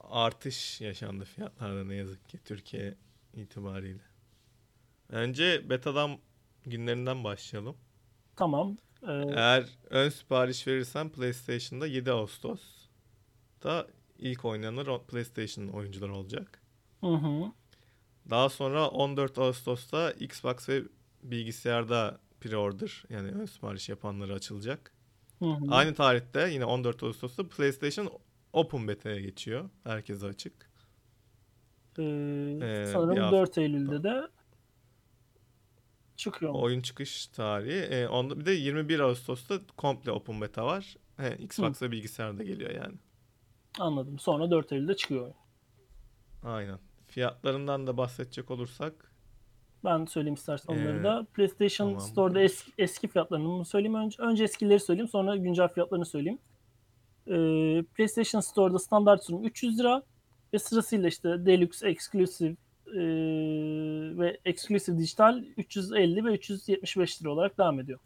[0.00, 2.94] Artış yaşandı fiyatlarda ne yazık ki Türkiye
[3.34, 4.02] itibariyle.
[5.08, 6.18] Önce betadan
[6.66, 7.76] günlerinden başlayalım.
[8.36, 8.76] Tamam.
[9.02, 13.86] Ee, Eğer ön sipariş verirsen PlayStation'da 7 Ağustos'ta
[14.18, 16.62] ilk oynanır PlayStation oyuncular olacak.
[17.00, 17.52] hı hı.
[18.30, 20.82] Daha sonra 14 Ağustos'ta Xbox ve
[21.22, 24.92] bilgisayarda pre-order yani ön sipariş yapanları açılacak.
[25.38, 25.64] Hı hı.
[25.70, 28.10] Aynı tarihte yine 14 Ağustos'ta PlayStation
[28.52, 29.70] Open Beta'ya geçiyor.
[29.84, 30.70] Herkese açık.
[31.98, 34.28] Ee, Ee, sanırım bir 4 Eylül'de de
[36.16, 36.52] çıkıyor.
[36.52, 36.62] mu?
[36.62, 37.78] Oyun çıkış tarihi.
[37.78, 40.96] Ee, onda bir de 21 Ağustos'ta komple Open Beta var.
[41.16, 42.94] He, Xbox ve bilgisayarda geliyor yani.
[43.78, 44.18] Anladım.
[44.18, 45.34] Sonra 4 Eylül'de çıkıyor.
[46.44, 46.78] Aynen.
[47.06, 49.07] Fiyatlarından da bahsedecek olursak
[49.84, 51.26] Ben söyleyeyim istersen onları Ee, da.
[51.34, 52.00] PlayStation tamam.
[52.00, 53.94] Store'da eski, eski fiyatlarını mı söyleyeyim?
[53.94, 56.38] Önce, önce eskileri söyleyeyim sonra güncel fiyatlarını söyleyeyim.
[57.26, 60.02] Ee, PlayStation Store'da standart sürüm 300 lira
[60.52, 62.98] ve sırasıyla işte Deluxe, Exclusive ee,
[64.18, 67.98] ve Exclusive Digital 350 ve 375 lira olarak devam ediyor.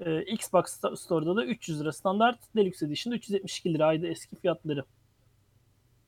[0.00, 0.64] Ee, Xbox
[0.96, 4.84] Store'da da 300 lira standart, Deluxe Edition'da 372 liraydı eski fiyatları.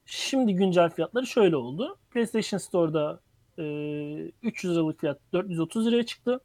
[0.07, 1.97] Şimdi güncel fiyatları şöyle oldu.
[2.11, 3.21] PlayStation Store'da
[3.59, 6.41] ee, 300 liralık fiyat 430 liraya çıktı.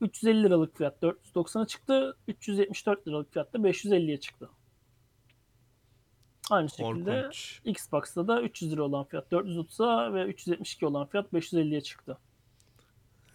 [0.00, 2.16] 350 liralık fiyat 490'a çıktı.
[2.28, 4.50] 374 liralık fiyat da 550'ye çıktı.
[6.50, 7.60] Aynı şekilde korkunç.
[7.64, 12.18] Xbox'ta da 300 lira olan fiyat 430'a ve 372 olan fiyat 550'ye çıktı.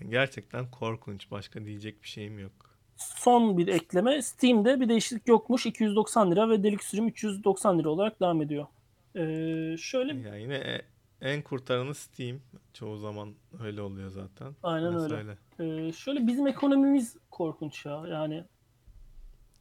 [0.09, 1.31] Gerçekten korkunç.
[1.31, 2.75] Başka diyecek bir şeyim yok.
[2.95, 4.21] Son bir ekleme.
[4.21, 5.65] Steam'de bir değişiklik yokmuş.
[5.65, 8.67] 290 lira ve Deluxe sürüm 390 lira olarak devam ediyor.
[9.15, 10.81] Ee, şöyle Ya yine
[11.25, 12.39] en kurtaranı Steam.
[12.73, 14.55] Çoğu zaman öyle oluyor zaten.
[14.63, 15.09] Aynen Yine öyle.
[15.57, 15.87] söyle.
[15.87, 18.03] e, şöyle bizim ekonomimiz korkunç ya.
[18.07, 18.43] Yani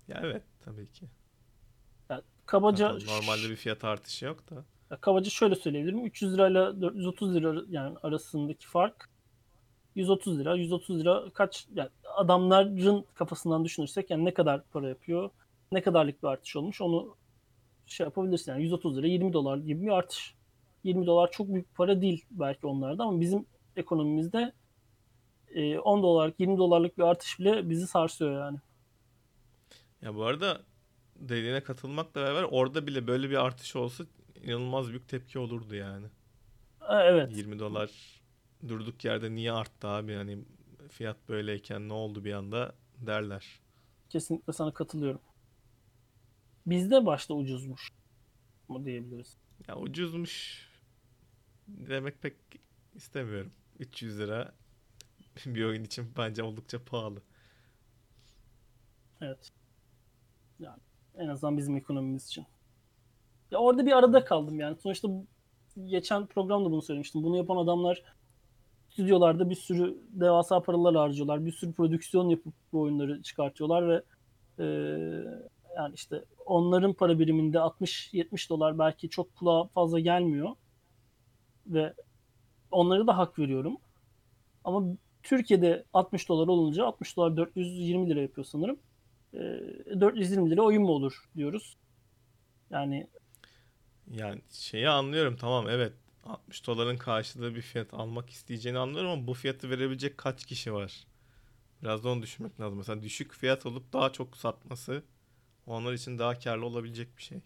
[0.08, 1.06] Ya evet tabii ki.
[2.10, 4.64] ya kabaca Zaten normalde bir fiyat artışı yok da.
[4.90, 6.04] Ya kabaca şöyle söyleyebilirim.
[6.06, 9.08] 300 lirayla 430 lira yani arasındaki fark
[9.94, 10.54] 130 lira.
[10.56, 15.30] 130 lira kaç yani adamların kafasından düşünürsek yani ne kadar para yapıyor?
[15.72, 16.80] Ne kadarlık bir artış olmuş?
[16.80, 17.16] Onu
[17.86, 18.52] şey yapabilirsin.
[18.52, 20.34] Yani 130 lira 20 dolar gibi bir artış.
[20.84, 24.52] 20 dolar çok büyük para değil belki onlarda ama bizim ekonomimizde
[25.54, 28.58] e, 10 dolarlık 20 dolarlık bir artış bile bizi sarsıyor yani.
[30.02, 30.60] Ya bu arada
[31.16, 34.04] dediğine katılmakla beraber orada bile böyle bir artış olsa
[34.44, 36.06] inanılmaz büyük tepki olurdu yani.
[36.90, 37.36] Evet.
[37.36, 37.90] 20 dolar
[38.68, 40.38] durduk yerde niye arttı abi hani
[40.90, 43.60] fiyat böyleyken ne oldu bir anda derler.
[44.08, 45.20] Kesinlikle sana katılıyorum.
[46.66, 47.88] Bizde başta ucuzmuş
[48.68, 49.36] mu diyebiliriz.
[49.68, 50.66] Ya ucuzmuş
[51.68, 52.34] demek pek
[52.94, 53.52] istemiyorum.
[53.78, 54.52] 300 lira
[55.46, 57.22] bir oyun için bence oldukça pahalı.
[59.20, 59.50] Evet.
[60.58, 60.80] Yani
[61.14, 62.46] en azından bizim ekonomimiz için.
[63.50, 64.76] Ya orada bir arada kaldım yani.
[64.76, 65.08] Sonuçta
[65.84, 67.22] geçen programda bunu söylemiştim.
[67.22, 68.02] Bunu yapan adamlar
[68.90, 71.46] stüdyolarda bir sürü devasa paralar harcıyorlar.
[71.46, 74.02] Bir sürü prodüksiyon yapıp bu oyunları çıkartıyorlar ve
[74.58, 74.64] e,
[75.76, 80.50] yani işte onların para biriminde 60-70 dolar belki çok kulağa fazla gelmiyor.
[81.66, 81.94] Ve
[82.70, 83.76] onlara da hak veriyorum.
[84.64, 88.80] Ama Türkiye'de 60 dolar olunca 60 dolar 420 lira yapıyor sanırım.
[89.34, 89.38] E,
[90.00, 91.76] 420 lira oyun mu olur diyoruz.
[92.70, 93.08] Yani
[94.10, 95.92] Yani şeyi anlıyorum tamam evet
[96.24, 101.06] 60 doların karşılığı bir fiyat almak isteyeceğini anlıyorum ama bu fiyatı verebilecek kaç kişi var?
[101.82, 102.78] Biraz da onu düşünmek lazım.
[102.78, 105.02] Mesela düşük fiyat olup daha çok satması
[105.66, 107.40] onlar için daha karlı olabilecek bir şey.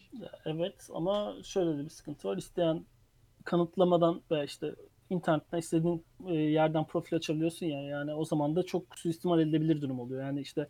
[0.44, 2.36] evet ama şöyle de bir sıkıntı var.
[2.36, 2.86] İsteyen
[3.48, 4.74] kanıtlamadan veya işte
[5.10, 10.00] internetten istediğin e, yerden profil açabiliyorsun ya yani o zaman da çok suistimal edilebilir durum
[10.00, 10.22] oluyor.
[10.22, 10.68] Yani işte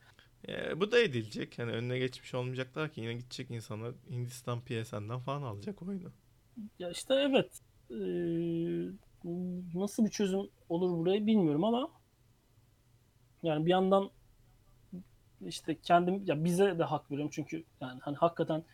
[0.49, 1.59] E, bu da edilecek.
[1.59, 6.13] Hani önüne geçmiş olmayacaklar ki yine gidecek insanlar Hindistan PSN'den falan alacak oyunu.
[6.79, 7.61] ya işte evet
[7.91, 7.99] e,
[9.75, 11.91] nasıl bir çözüm olur buraya bilmiyorum ama
[13.43, 14.11] yani bir yandan
[15.47, 18.65] işte kendim ya bize de hak veriyorum çünkü yani hani hakikaten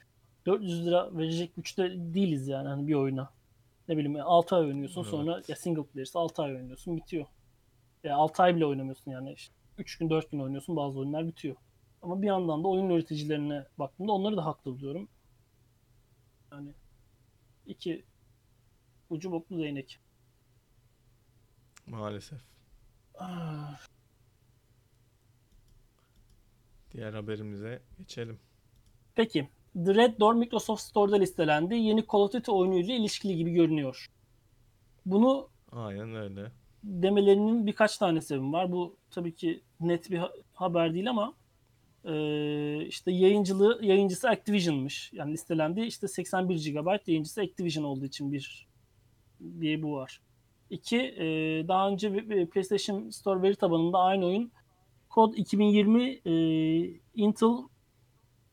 [0.46, 3.30] 400 lira verecek güçte değiliz yani hani bir oyuna.
[3.88, 5.10] Ne bileyim 6 ay oynuyorsun Evet.
[5.10, 7.26] sonra ya single player'sa 6 ay oynuyorsun bitiyor.
[8.04, 11.56] Ya 6 ay bile oynamıyorsun yani işte 3 gün 4 gün oynuyorsun bazı oyunlar bitiyor.
[12.02, 15.08] Ama bir yandan da oyun üreticilerine baktığımda onları da haklı buluyorum.
[16.52, 16.74] Yani
[17.66, 18.04] iki
[19.10, 20.00] ucu boklu değnek.
[21.86, 22.40] Maalesef.
[23.18, 23.80] Ah,
[26.92, 28.40] Diğer haberimize geçelim.
[29.14, 29.48] Peki.
[29.74, 31.74] The Red Door Microsoft Store'da listelendi.
[31.74, 34.06] Yeni Call of Duty oyunuyla ilişkili gibi görünüyor.
[35.06, 36.52] Bunu Aynen öyle.
[36.84, 38.72] demelerinin birkaç tane sebebi var.
[38.72, 41.34] Bu tabii ki net bir ha- haber değil ama
[42.04, 45.10] e, işte yayıncılığı yayıncısı Activision'mış.
[45.12, 45.80] Yani listelendi.
[45.80, 48.68] İşte 81 GB yayıncısı Activision olduğu için bir
[49.60, 50.20] diye bu var.
[50.70, 51.24] İki, e,
[51.68, 52.10] daha önce
[52.46, 54.52] PlayStation Store veri tabanında aynı oyun
[55.08, 56.32] kod 2020 e,
[57.14, 57.48] Intel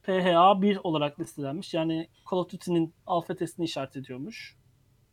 [0.03, 1.73] PHA 1 olarak listelenmiş.
[1.73, 4.57] Yani Call of Duty'nin alfa testini işaret ediyormuş.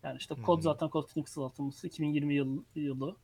[0.02, 0.62] Yani işte kod Hmm.
[0.62, 3.16] zaten Call of Duty'nin kısaltılması 2020 yıl, yılı.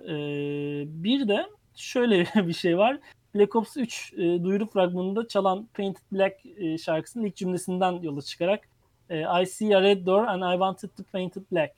[0.00, 3.00] Ee, bir de şöyle bir şey var.
[3.34, 8.68] Black Ops 3 e, duyuru fragmanında çalan Painted Black e, şarkısının ilk cümlesinden yola çıkarak
[9.10, 11.72] e, I see a red door and I wanted to paint it black.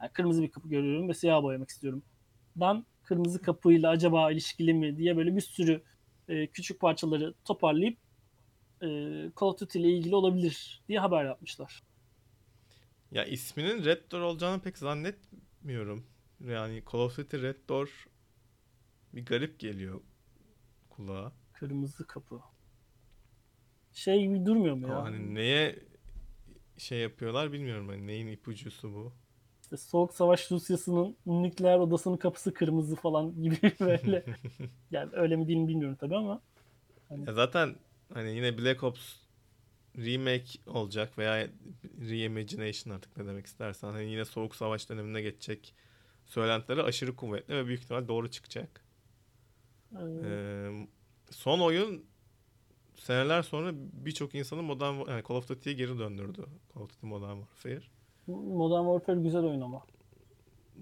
[0.00, 2.02] Yani kırmızı bir kapı görüyorum ve siyah boyamak istiyorum.
[2.60, 5.82] Dan kırmızı kapıyla acaba ilişkili mi diye böyle bir sürü
[6.28, 7.98] e, küçük parçaları toparlayıp
[8.82, 8.86] e,
[9.40, 11.82] Call of Duty ile ilgili olabilir diye haber yapmışlar.
[13.10, 16.06] Ya isminin Red Door olacağını pek zannetmiyorum.
[16.40, 18.08] Yani Call of Duty Red Door
[19.14, 20.00] bir garip geliyor
[20.90, 21.32] kulağa.
[21.52, 22.40] Kırmızı kapı.
[23.92, 24.94] Şey gibi durmuyor mu ya?
[24.94, 25.78] Ama hani neye
[26.78, 27.88] şey yapıyorlar bilmiyorum.
[27.88, 29.12] Hani neyin ipucusu bu?
[29.62, 34.24] İşte Soğuk Savaş Rusyası'nın nükleer odasının kapısı kırmızı falan gibi böyle.
[34.90, 36.42] yani öyle mi değil mi bilmiyorum tabii ama.
[37.10, 37.76] Ya zaten
[38.14, 39.16] hani yine Black Ops
[39.96, 41.48] remake olacak veya
[42.00, 43.88] reimagination artık ne demek istersen.
[43.88, 45.74] Hani yine Soğuk Savaş dönemine geçecek
[46.26, 48.84] söylentileri aşırı kuvvetli ve büyük ihtimal doğru çıkacak.
[50.24, 50.86] Ee,
[51.30, 52.04] son oyun
[52.96, 56.44] seneler sonra birçok insanın Modern yani Call of Duty'ye geri döndürdü.
[56.74, 57.82] Call of Duty Modern Warfare.
[58.26, 59.82] Modern Warfare güzel oyun ama.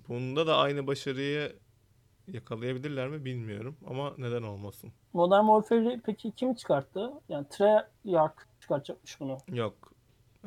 [0.09, 1.57] Bunda da aynı başarıyı
[2.33, 4.93] yakalayabilirler mi bilmiyorum ama neden olmasın.
[5.13, 7.13] Modern Warfare'i peki kim çıkarttı?
[7.29, 9.39] Yani Treyarch çıkartacakmış bunu.
[9.53, 9.93] Yok.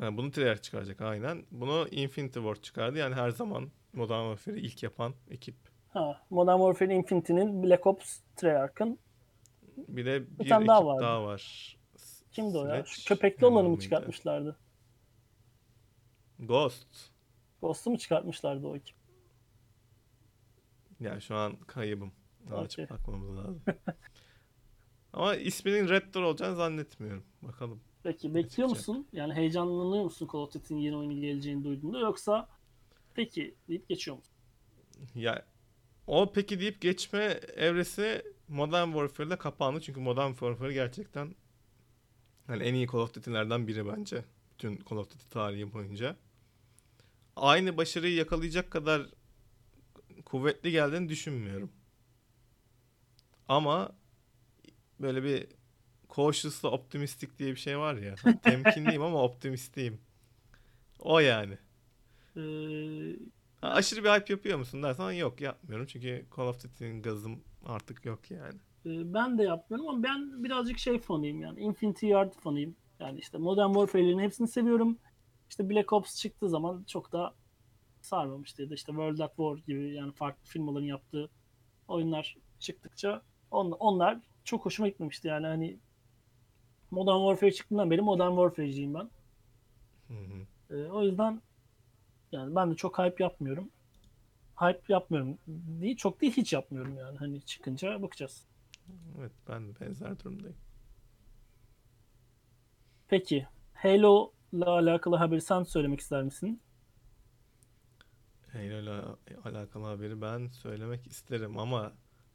[0.00, 1.44] Yani bunu Treyarch çıkaracak aynen.
[1.50, 2.98] Bunu Infinity Ward çıkardı.
[2.98, 5.54] Yani her zaman Modern Warfare'i ilk yapan ekip.
[5.88, 8.98] Ha, Modern Warfare Infinity'nin Black Ops Treyarch'ın
[9.76, 11.02] Bir de bir, tane daha vardı.
[11.02, 11.76] daha var.
[12.32, 12.84] kimdi o ya?
[12.86, 14.56] Şu köpekli olanı mı çıkartmışlardı?
[16.38, 16.88] Ghost.
[17.62, 18.96] Ghost'u mu çıkartmışlardı o ekip?
[21.02, 22.12] Yani şu an kaybım.
[22.50, 22.90] Açıp Okey.
[22.90, 23.62] bakmamız lazım.
[25.12, 27.24] Ama isminin Door olacağını zannetmiyorum.
[27.42, 27.80] Bakalım.
[28.02, 29.08] Peki bekliyor musun?
[29.12, 32.48] Yani heyecanlanıyor musun Call of Duty'nin yeni oyunu geleceğini duyduğunda yoksa
[33.14, 34.32] peki deyip geçiyor musun?
[35.14, 35.46] Ya
[36.06, 39.80] o peki deyip geçme evresi Modern Warfare'la kapandı.
[39.80, 41.34] Çünkü Modern Warfare gerçekten
[42.46, 44.24] hani en iyi Call of Duty'lerden biri bence.
[44.52, 46.16] Bütün Call of Duty tarihi boyunca.
[47.36, 49.06] Aynı başarıyı yakalayacak kadar
[50.24, 51.72] kuvvetli geldiğini düşünmüyorum.
[53.48, 53.92] Ama
[55.00, 55.46] böyle bir
[56.16, 58.14] cautiously optimistic diye bir şey var ya.
[58.42, 60.00] Temkinliyim ama optimistliyim.
[60.98, 61.58] O yani.
[62.36, 63.16] Ee,
[63.60, 65.86] Ha, aşırı bir hype yapıyor musun dersen yok yapmıyorum.
[65.86, 68.58] Çünkü Call of Duty'nin gazım artık yok yani.
[68.86, 71.60] e, ben de yapmıyorum ama ben birazcık şey fanıyım yani.
[71.60, 72.76] Infinity Yard fanıyım.
[73.00, 74.98] Yani işte Modern Warfare'lerin hepsini seviyorum.
[75.50, 77.34] İşte Black Ops çıktığı zaman çok da
[78.06, 78.62] sarmamıştı.
[78.62, 81.30] Ya da işte World at War gibi yani farklı firmaların yaptığı
[81.88, 85.28] oyunlar çıktıkça on, onlar çok hoşuma gitmemişti.
[85.28, 85.78] Yani hani
[86.90, 89.10] Modern Warfare çıktığından beri Modern Warfare'ciyim ben.
[90.08, 90.46] Hı hı.
[90.76, 91.42] Ee, o yüzden
[92.32, 93.70] yani ben de çok hype yapmıyorum.
[94.60, 97.18] Hype yapmıyorum değil, çok değil hiç yapmıyorum yani.
[97.18, 98.46] Hani çıkınca bakacağız.
[99.18, 100.56] Evet ben de benzer durumdayım.
[103.08, 106.60] Peki Halo ile alakalı haberi sen söylemek ister misin?
[108.52, 108.92] Halo ile
[109.44, 111.92] alakalı haberi ben söylemek isterim ama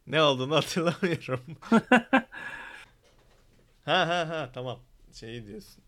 [0.08, 1.41] ne olduğunu hatırlamıyorum.
[3.86, 4.80] ha ha ha tamam.
[5.13, 5.84] Şeyi diyorsun.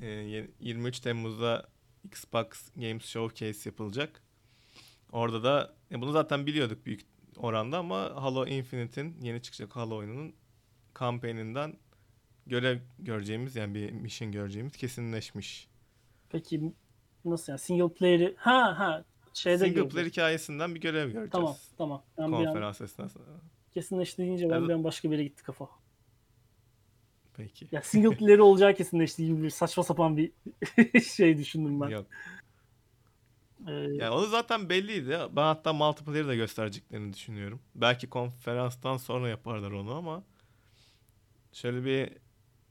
[0.00, 1.68] Ee, yeni- 23 Temmuz'da
[2.04, 4.22] Xbox Games Showcase yapılacak.
[5.12, 7.00] Orada da e, bunu zaten biliyorduk büyük
[7.36, 10.34] oranda ama Halo Infinite'in yeni çıkacak Halo oyununun
[10.94, 11.74] kampanyasından
[12.46, 15.68] görev göreceğimiz yani bir mission göreceğimiz kesinleşmiş.
[16.28, 16.72] Peki
[17.24, 21.30] nasıl yani single player'i ha ha şeyde Single player hikayesinden bir görev göreceğiz.
[21.30, 22.02] Tamam tamam.
[22.18, 23.24] Ben bir an Konferans esnasında.
[23.74, 24.68] kesinleşti deyince ben Evet.
[24.68, 25.68] bir an başka bir yere gitti kafa.
[27.36, 27.68] Peki.
[27.72, 30.32] Ya single player'i olacağı kesinleşti gibi bir saçma sapan bir
[31.00, 31.88] şey düşündüm ben.
[31.88, 32.06] Yok.
[33.68, 35.18] Ee, Yani onu zaten belliydi.
[35.36, 37.60] Ben hatta multiplayer'ı da göstereceklerini düşünüyorum.
[37.74, 40.22] Belki konferanstan sonra yaparlar onu ama
[41.52, 42.23] şöyle bir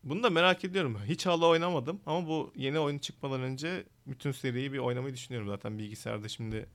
[0.04, 1.00] bunu da merak ediyorum.
[1.06, 5.78] Hiç Halo oynamadım ama bu yeni oyun çıkmadan önce bütün seriyi bir oynamayı düşünüyorum zaten
[5.78, 6.66] bilgisayarda şimdi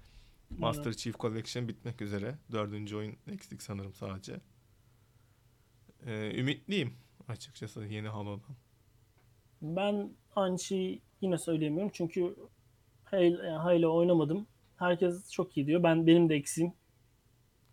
[0.59, 2.35] Master Chief Collection bitmek üzere.
[2.53, 4.41] Dördüncü oyun eksik sanırım sadece.
[6.07, 6.95] Ee, ümitliyim
[7.29, 8.57] açıkçası yeni Halo'dan.
[9.63, 12.37] Ben aynı şeyi yine söyleyemiyorum çünkü
[13.05, 14.47] Halo, Halo oynamadım.
[14.77, 15.83] Herkes çok iyi diyor.
[15.83, 16.73] Ben benim de eksiğim.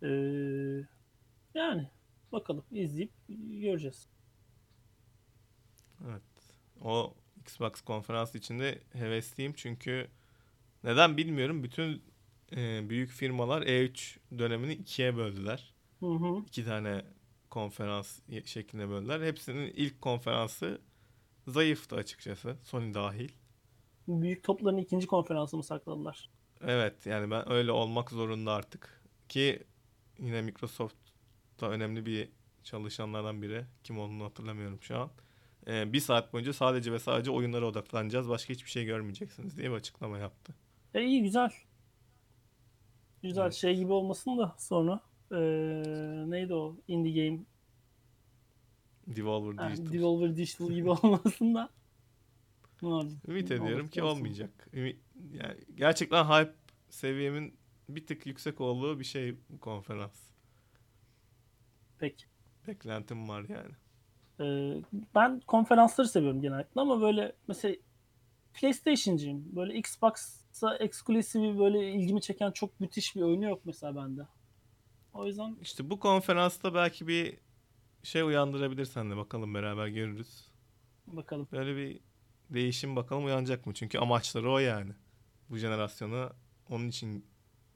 [0.02, 0.08] Ee,
[1.54, 1.88] yani
[2.32, 3.10] bakalım izleyip
[3.60, 4.08] göreceğiz.
[6.04, 6.22] Evet.
[6.82, 10.08] O Xbox konferansı içinde hevesliyim çünkü
[10.84, 11.62] neden bilmiyorum.
[11.62, 12.02] Bütün
[12.56, 15.74] e, büyük firmalar E3 dönemini ikiye böldüler.
[16.00, 16.42] Hı hı.
[16.46, 17.04] İki tane
[17.50, 19.20] konferans şeklinde böldüler.
[19.20, 20.80] Hepsinin ilk konferansı
[21.46, 22.56] zayıftı açıkçası.
[22.62, 23.28] Sony dahil.
[24.08, 26.30] Büyük topların ikinci konferansını sakladılar.
[26.60, 29.02] Evet yani ben öyle olmak zorunda artık.
[29.28, 29.62] Ki
[30.18, 30.96] yine Microsoft
[31.60, 32.28] da önemli bir
[32.64, 33.64] çalışanlardan biri.
[33.84, 35.10] Kim olduğunu hatırlamıyorum şu an.
[35.68, 38.28] Ee, bir saat boyunca sadece ve sadece oyunlara odaklanacağız.
[38.28, 40.54] Başka hiçbir şey görmeyeceksiniz diye bir açıklama yaptı.
[40.94, 41.50] E iyi güzel.
[43.22, 43.54] Güzel Evet.
[43.54, 45.00] şey gibi olmasın da sonra
[45.32, 45.36] ee,
[46.26, 47.44] neydi o indie game
[49.06, 49.92] Devolver Digital.
[49.92, 51.70] Devolver Digital gibi olmasın da?
[53.28, 54.16] Ümit ediyorum ki olsun.
[54.16, 54.68] olmayacak.
[54.72, 55.00] Ümit,
[55.32, 56.54] yani gerçekten hype
[56.90, 60.26] seviyemin bir tık yüksek olduğu bir şey bu konferans.
[61.98, 62.26] Peki.
[62.68, 63.72] Beklentim var yani.
[64.40, 64.82] Ee,
[65.14, 67.76] ben konferansları seviyorum genellikle ama böyle mesela
[68.54, 69.56] PlayStation'cıyım.
[69.56, 74.26] Böyle Xbox'a exclusive böyle ilgimi çeken çok müthiş bir oyunu yok mesela bende.
[75.12, 77.36] O yüzden İşte bu konferansta belki bir
[78.02, 79.16] şey uyandırabilir sende.
[79.16, 80.48] Bakalım beraber görürüz.
[81.06, 81.48] bakalım.
[81.52, 82.00] Böyle bir
[82.50, 83.74] değişim bakalım uyanacak mı?
[83.74, 84.92] Çünkü amaçları o yani.
[85.50, 86.32] Bu jenerasyona
[86.70, 87.26] onun için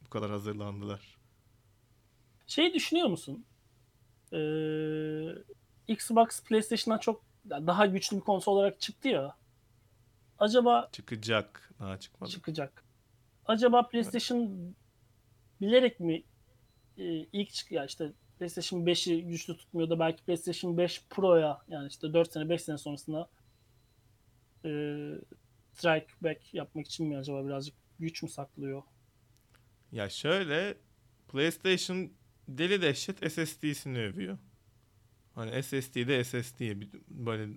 [0.05, 1.17] bu kadar hazırlandılar.
[2.47, 3.45] Şey düşünüyor musun?
[4.33, 4.37] Ee,
[5.91, 9.35] Xbox PlayStation'dan çok daha güçlü bir konsol olarak çıktı ya.
[10.39, 11.73] Acaba Çıkacak.
[11.79, 12.31] Daha çıkmadı.
[12.31, 12.83] çıkacak.
[13.45, 14.75] Acaba PlayStation
[15.61, 16.23] bilerek mi
[16.97, 21.87] e, ilk çık ya işte PlayStation 5'i güçlü tutmuyor da belki PlayStation 5 Pro'ya yani
[21.87, 23.29] işte 4 sene 5 sene sonrasında
[24.65, 24.69] e,
[25.73, 28.83] strike back yapmak için mi acaba birazcık güç mü saklıyor?
[29.91, 30.77] Ya şöyle
[31.27, 32.11] PlayStation
[32.47, 34.37] deli dehşet SSD'sini övüyor.
[35.35, 36.61] Hani SSD'de SSD
[37.09, 37.53] böyle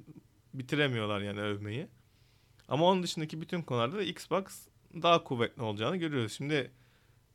[0.54, 1.88] bitiremiyorlar yani övmeyi.
[2.68, 4.44] Ama onun dışındaki bütün konularda da Xbox
[5.02, 6.32] daha kuvvetli olacağını görüyoruz.
[6.32, 6.70] Şimdi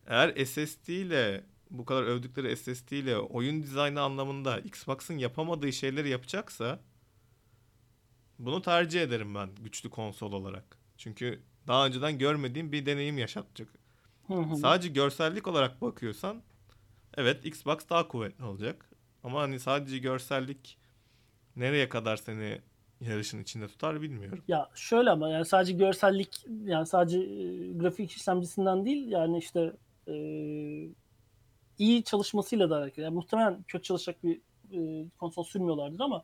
[0.08, 6.80] eğer SSD ile bu kadar övdükleri SSD ile oyun dizaynı anlamında Xbox'ın yapamadığı şeyleri yapacaksa
[8.40, 10.78] bunu tercih ederim ben güçlü konsol olarak.
[10.98, 13.70] Çünkü daha önceden görmediğim bir deneyim yaşatacak.
[14.62, 16.44] Sadece görsellik olarak bakıyorsan
[17.18, 18.89] evet Xbox daha kuvvetli olacak.
[19.24, 20.78] Ama hani sadece görsellik
[21.56, 22.62] nereye kadar seni
[23.02, 24.44] yarışın içinde tutar bilmiyorum.
[24.48, 29.74] Ya şöyle ama yani sadece görsellik yani sadece e, grafik işlemcisinden değil yani işte
[30.08, 30.14] e,
[31.78, 33.06] iyi çalışmasıyla da alakalı.
[33.06, 36.24] Yani muhtemelen kötü çalışacak bir e, konsol sürmüyorlardır ama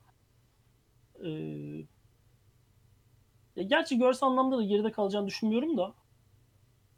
[1.23, 1.29] e,
[3.55, 5.93] ya gerçi görsel anlamda da geride kalacağını düşünmüyorum da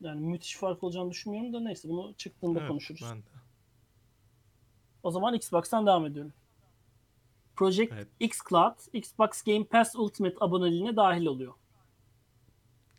[0.01, 3.01] yani müthiş fark olacağını düşünmüyorum da neyse bunu çıktığında Evet, konuşuruz.
[3.11, 3.36] ben de.
[5.07, 6.33] O zaman Xbox'tan devam ediyorum.
[7.55, 8.07] Project Evet.
[8.19, 11.53] X Cloud Xbox Game Pass Ultimate aboneliğine dahil oluyor.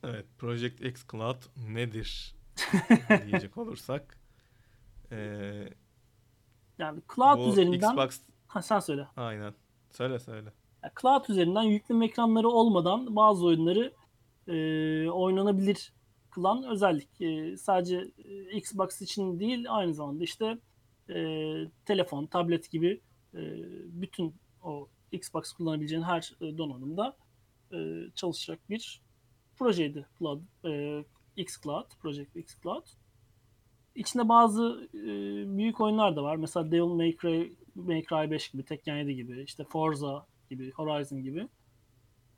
[0.05, 2.35] Evet, Project X Cloud nedir
[3.27, 4.19] diyecek olursak.
[5.13, 5.69] Ee,
[6.79, 9.07] Yani Cloud üzerinden Xbox ha, sen söyle.
[9.17, 9.55] aynen.
[9.91, 10.53] Söyle söyle.
[10.83, 13.93] Yani Cloud üzerinden yükleme ekranları olmadan bazı oyunları
[14.47, 14.55] e,
[15.11, 15.93] oynanabilir
[16.31, 17.21] kılan özellik.
[17.21, 18.11] E, sadece
[18.53, 20.59] Xbox için değil aynı zamanda işte
[21.11, 21.55] e,
[21.85, 23.01] telefon, tablet gibi
[23.35, 23.41] e,
[24.03, 27.17] bütün o Xbox kullanabileceğin her e, donanımda
[27.73, 27.77] e,
[28.15, 29.01] çalışacak bir
[29.57, 31.05] projeydi Cloud, e,
[31.37, 32.87] X Cloud, Project X Cloud.
[33.95, 35.03] İçinde bazı e,
[35.59, 36.37] büyük oyunlar da var.
[36.37, 41.23] Mesela Devil May Cry, May Cry 5 gibi, Tekken 7 gibi, işte Forza gibi, Horizon
[41.23, 41.49] gibi.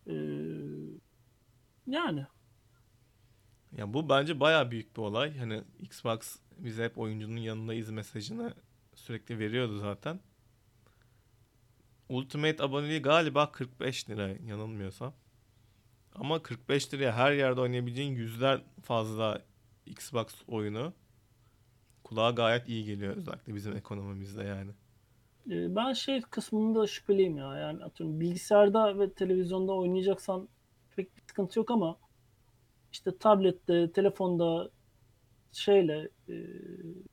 [0.07, 0.13] Ee,
[1.87, 2.27] yani
[3.77, 5.39] Ya bu bence bayağı büyük bir olay.
[5.39, 8.55] Hani Xbox bize hep oyuncunun yanındayız mesajını
[8.95, 10.21] sürekli veriyordu zaten.
[12.09, 15.15] Ultimate aboneliği galiba 45 lira yanılmıyorsam.
[16.15, 19.43] Ama 45 liraya her yerde oynayabileceğin yüzler fazla
[19.87, 20.93] Xbox oyunu
[22.05, 24.71] kulağa gayet iyi geliyor özellikle bizim ekonomimizde yani.
[25.51, 27.57] Ee, Ben şey kısmında şüpheliyim ya.
[27.57, 30.49] Yani atıyorum bilgisayarda ve televizyonda oynayacaksan
[30.97, 31.99] pek bir sıkıntı yok ama
[32.93, 34.71] işte tablette, telefonda
[35.53, 36.35] şeyle e,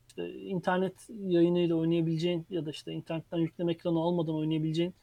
[0.07, 4.93] işte internet yayınıyla oynayabileceğin ya da işte internetten yükleme ekranı olmadan oynayabileceğin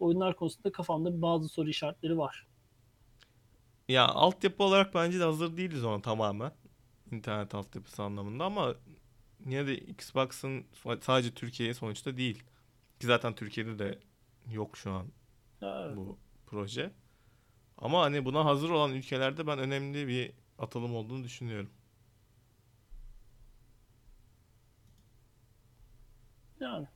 [0.00, 2.46] oyunlar konusunda kafamda bazı soru işaretleri var.
[3.88, 6.52] Ya altyapı olarak bence de hazır değiliz ona tamamen.
[7.10, 8.74] İnternet altyapısı anlamında ama
[9.46, 10.64] yine de Xbox'ın
[11.00, 12.42] sadece Türkiye'ye sonuçta değil.
[13.00, 13.98] Ki zaten Türkiye'de de
[14.52, 15.06] yok şu an
[15.62, 15.96] evet.
[15.96, 16.92] bu proje.
[17.78, 21.70] Ama hani buna hazır olan ülkelerde ben önemli bir atılım olduğunu düşünüyorum.
[26.60, 26.86] Yani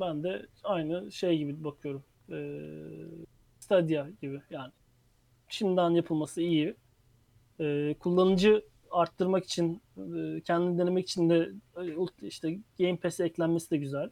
[0.00, 2.04] ben de aynı şey gibi bakıyorum.
[2.32, 2.60] Ee,
[3.60, 4.72] Stadia gibi yani.
[5.48, 6.76] Şimdiden yapılması iyi.
[7.60, 13.76] Ee, kullanıcı arttırmak için, e, kendini denemek için de e, işte Game Pass'e eklenmesi de
[13.76, 14.10] güzel.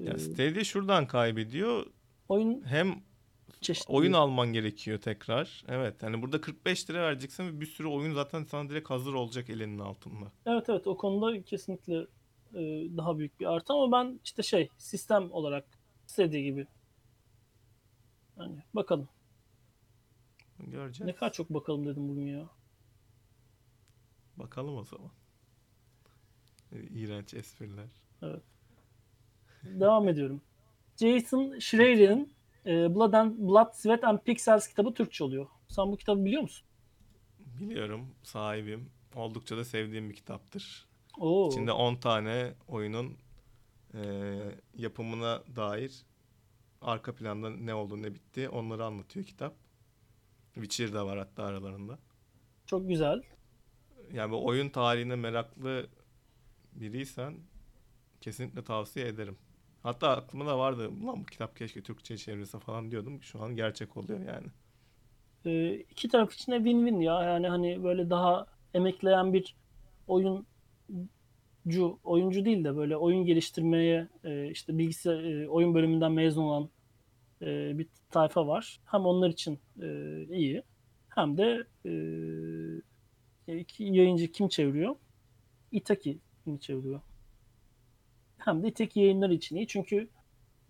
[0.00, 1.86] Ee, Ya Stadia şuradan kaybediyor.
[2.28, 3.02] oyun Hem
[3.60, 3.92] çeşitli.
[3.92, 5.64] oyun alman gerekiyor tekrar.
[5.68, 9.50] Evet hani burada 45 lira vereceksin ve bir sürü oyun zaten sana direkt hazır olacak
[9.50, 10.32] elinin altında.
[10.46, 12.06] Evet evet o konuda kesinlikle
[12.54, 12.60] e,
[12.96, 15.64] daha büyük bir artı ama ben işte şey sistem olarak
[16.06, 16.66] Stadia gibi.
[18.38, 19.08] Yani bakalım.
[20.58, 21.06] Göreceğiz.
[21.06, 22.48] Ne kadar çok bakalım dedim bugün ya.
[24.36, 25.10] Bakalım o zaman.
[26.72, 27.88] İğrenç espriler.
[29.62, 30.40] Devam ediyorum.
[30.96, 32.32] Jason Schreier'in
[32.66, 35.46] e, Blood and Blood, Sweat and Pixels kitabı Türkçe oluyor.
[35.68, 36.66] Sen bu kitabı biliyor musun?
[37.60, 38.90] Biliyorum, sahibim.
[39.14, 40.89] Oldukça da sevdiğim bir kitaptır.
[41.20, 41.48] Oo.
[41.48, 43.16] İçinde 10 tane oyunun
[43.94, 44.00] eee,
[44.76, 46.02] yapımına dair
[46.82, 49.54] arka planda ne oldu ne bitti onları anlatıyor kitap.
[50.54, 51.98] Witcher de var hatta aralarında.
[52.66, 53.22] Çok güzel.
[54.12, 55.86] Yani bu oyun tarihine meraklı
[56.72, 57.34] biriysen
[58.20, 59.36] kesinlikle tavsiye ederim.
[59.82, 60.88] Hatta aklımda da vardı.
[60.88, 63.22] Ulan bu kitap keşke Türkçe çevrilse falan diyordum.
[63.22, 64.46] Şu an gerçek oluyor yani.
[65.46, 67.22] E, iki taraf için de win-win ya.
[67.22, 69.56] Yani hani böyle daha emekleyen bir
[71.66, 76.70] oyuncu, oyuncu değil de böyle oyun geliştirmeye e, işte bilgisayar e, oyun bölümünden mezun olan
[77.42, 78.80] e, bir tayfa var.
[78.84, 79.88] Hem onlar için e,
[80.30, 80.62] iyi
[81.08, 81.66] hem de
[83.48, 84.96] e, iki yayıncı kim çeviriyor?
[85.72, 87.00] Itaki mi çeviriyor?
[88.38, 89.66] Hem de Itaki yayınları için iyi.
[89.66, 90.08] Çünkü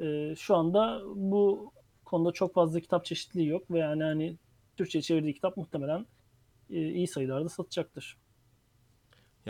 [0.01, 1.73] e, şu anda bu
[2.05, 4.37] konuda çok fazla kitap çeşitliliği yok ve yani hani
[4.77, 6.07] Türkçe çevirdiği kitap muhtemelen
[6.71, 8.17] e, iyi sayılarda satacaktır.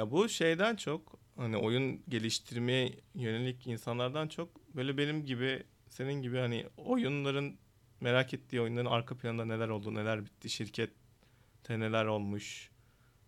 [0.01, 6.38] Ya bu şeyden çok hani oyun geliştirmeye yönelik insanlardan çok böyle benim gibi senin gibi
[6.38, 7.59] hani oyunların
[8.01, 12.70] merak ettiği oyunların arka planında neler oldu, neler bitti, şirkette neler olmuş,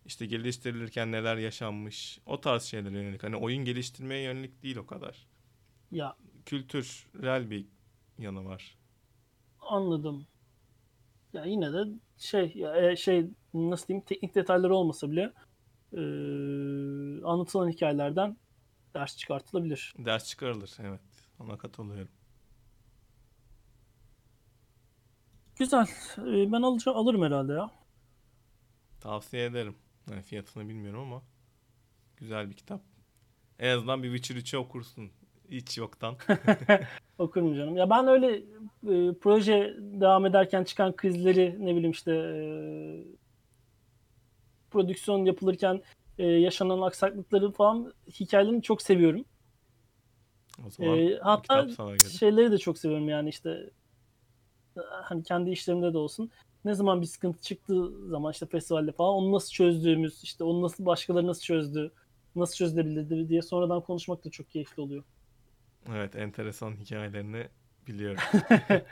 [0.06, 3.22] işte geliştirilirken neler yaşanmış, o tarz şeylere yönelik.
[3.22, 5.26] Hani oyun geliştirmeye yönelik değil o kadar.
[5.90, 6.16] Ya
[6.46, 7.66] Kültürel bir
[8.18, 8.78] yanı var.
[9.60, 10.26] anladım.
[11.32, 11.84] Ya yine de
[12.18, 15.32] şey ya, e, şey nasıl diyeyim teknik detayları olmasa bile
[15.92, 16.00] e,
[17.24, 18.36] anlatılan hikayelerden
[18.94, 19.94] ders çıkartılabilir.
[19.98, 21.00] Ders çıkarılır, evet.
[21.38, 22.12] Ona katılıyorum.
[25.56, 25.86] Güzel.
[26.18, 27.70] E, ben alacağım, alırım herhalde ya.
[29.00, 29.76] Tavsiye ederim.
[30.10, 31.22] Yani fiyatını bilmiyorum ama
[32.16, 32.80] güzel bir kitap.
[33.58, 35.10] En azından bir Witcher 3'ü okursun.
[35.50, 36.16] Hiç yoktan.
[37.18, 37.76] Okurum canım.
[37.76, 38.36] Ya ben öyle
[38.88, 42.42] e, proje devam ederken çıkan krizleri ne bileyim işte e,
[44.72, 45.82] prodüksiyon yapılırken
[46.18, 49.24] e, yaşanan aksaklıkları falan hikayelerini çok seviyorum.
[50.66, 51.68] O zaman E, hatta
[52.18, 53.70] şeyleri de çok seviyorum yani işte
[55.02, 56.30] hani kendi işlerimde de olsun.
[56.64, 60.86] Ne zaman bir sıkıntı çıktığı zaman işte festivalde falan onu nasıl çözdüğümüz, işte onu nasıl
[60.86, 61.92] başkaları nasıl çözdü,
[62.36, 65.04] nasıl çözülebilirdi diye sonradan konuşmak da çok keyifli oluyor.
[65.88, 67.48] Evet, enteresan hikayelerini
[67.86, 68.22] biliyorum.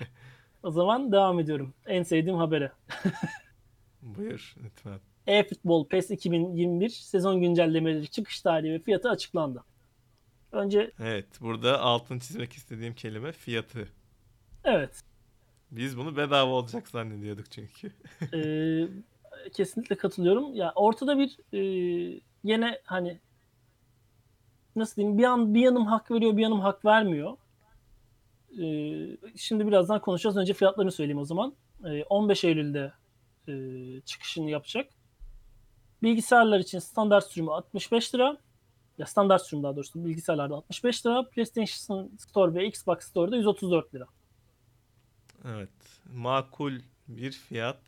[0.63, 1.75] O zaman devam ediyorum.
[1.87, 2.73] En sevdiğim habere.
[4.03, 5.01] Buyur lütfen.
[5.27, 9.65] E-Futbol PES 2021 sezon güncellemeleri çıkış tarihi ve fiyatı açıklandı.
[10.53, 13.89] Önce Evet, burada altını çizmek istediğim kelime fiyatı.
[14.65, 15.01] evet
[15.71, 17.93] Biz bunu bedava olacak zannediyorduk çünkü.
[18.37, 18.41] e,
[19.53, 20.55] kesinlikle katılıyorum.
[20.55, 21.61] Ya ortada bir e,
[22.45, 23.19] yine hani
[24.77, 27.37] nasıl diyeyim bir an bir yanım hak veriyor bir yanım hak vermiyor.
[28.61, 28.65] E,
[29.37, 30.37] şimdi birazdan konuşacağız.
[30.37, 31.55] Önce fiyatlarını söyleyeyim o zaman.
[31.85, 32.93] E, 15 Eylül'de
[33.49, 33.53] e,
[34.01, 34.91] çıkışını yapacak.
[36.03, 38.37] Bilgisayarlar için standart sürümü 65 lira.
[38.99, 41.29] Ya standart sürüm daha doğrusu bilgisayarlarda 65 lira.
[41.29, 44.07] PlayStation Store ve Xbox Store'da 134 lira.
[45.45, 46.01] Evet.
[46.13, 47.81] Makul bir fiyat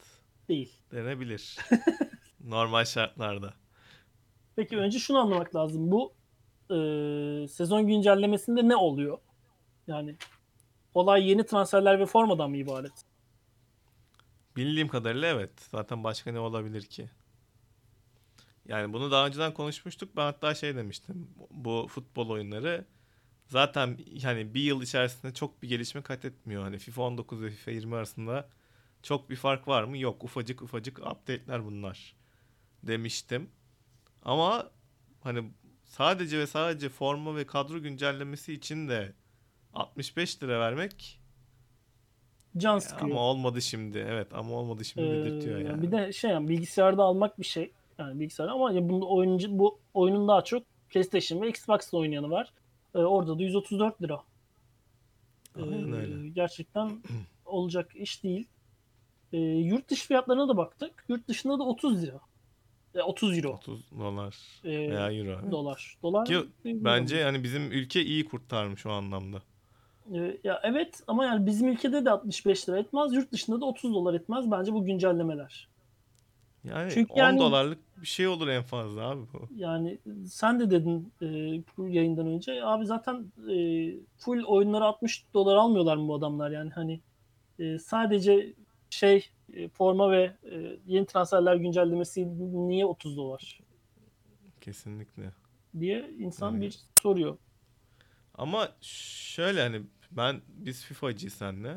[0.49, 0.73] Değil.
[0.93, 1.59] denebilir.
[2.45, 3.55] Normal şartlarda.
[4.57, 5.91] Peki önce şunu anlamak lazım.
[5.91, 6.13] Bu
[6.71, 9.19] e, sezon güncellemesinde ne oluyor?
[9.87, 10.17] Yani
[10.95, 13.05] olay yeni transferler ve formadan mı ibaret?
[14.57, 15.51] Bildiğim kadarıyla evet.
[15.71, 17.11] Zaten başka ne olabilir ki?
[18.69, 20.17] Yani bunu daha önceden konuşmuştuk.
[20.17, 21.29] Ben hatta şey demiştim.
[21.51, 22.85] Bu futbol oyunları
[23.49, 26.63] zaten yani bir yıl içerisinde çok bir gelişme kat etmiyor.
[26.63, 28.49] Hani FIFA 19 ve FIFA 20 arasında
[29.03, 29.99] çok bir fark var mı?
[29.99, 30.25] Yok.
[30.25, 32.17] Ufacık ufacık update'ler bunlar
[32.83, 33.51] demiştim.
[34.23, 34.71] Ama
[35.21, 35.51] hani
[35.85, 39.13] sadece ve sadece forma ve kadro güncellemesi için de
[39.75, 41.21] 65 lira vermek
[42.57, 43.11] Can sıkıyor.
[43.11, 43.99] ama olmadı şimdi.
[43.99, 45.83] Evet ama olmadı şimdi Ee, dedirtiyor yani.
[45.83, 47.73] Bir de şey bilgisayarda almak bir şey.
[47.99, 52.53] Yani bilgisayar ama ya bunu oyuncu bu oyunun daha çok PlayStation ve Xbox'ta oynayanı var.
[52.95, 54.21] Ee, orada da 134 lira.
[55.59, 56.29] Ee, Aynen öyle.
[56.29, 56.91] gerçekten
[57.45, 58.47] olacak iş değil.
[59.33, 61.05] Ee, yurt dışı fiyatlarına da baktık.
[61.09, 62.21] Yurt dışında da 30 lira.
[62.95, 63.53] E, 30 euro.
[63.53, 65.39] 30 dolar Ee, veya euro.
[65.43, 65.51] evet.
[65.51, 65.97] dolar.
[66.03, 66.27] Dolar.
[66.27, 69.43] Ki bence yani bizim ülke iyi kurtarmış o anlamda.
[70.15, 73.13] Ee, ya evet ama yani bizim ülkede de 65 lira etmez.
[73.13, 74.51] Yurt dışında da 30 dolar etmez.
[74.51, 75.69] Bence bu güncellemeler.
[76.65, 79.49] Yani Çünkü 10 yani- dolarlık bir şey olur en fazla abi bu.
[79.57, 81.27] Yani sen de dedin e,
[81.77, 83.57] bu yayından önce abi zaten e,
[84.19, 87.01] full oyunları 60 dolar almıyorlar mı bu adamlar yani hani
[87.59, 88.55] e, sadece
[88.91, 92.27] şey e, forma ve e, yeni transferler güncellemesi
[92.69, 93.61] niye 30 dolar
[94.61, 95.33] Kesinlikle.
[95.81, 96.63] diye insan Evet.
[96.63, 97.37] bir soruyor.
[98.35, 101.77] Ama şöyle hani ben biz FIFA'cıyız senle.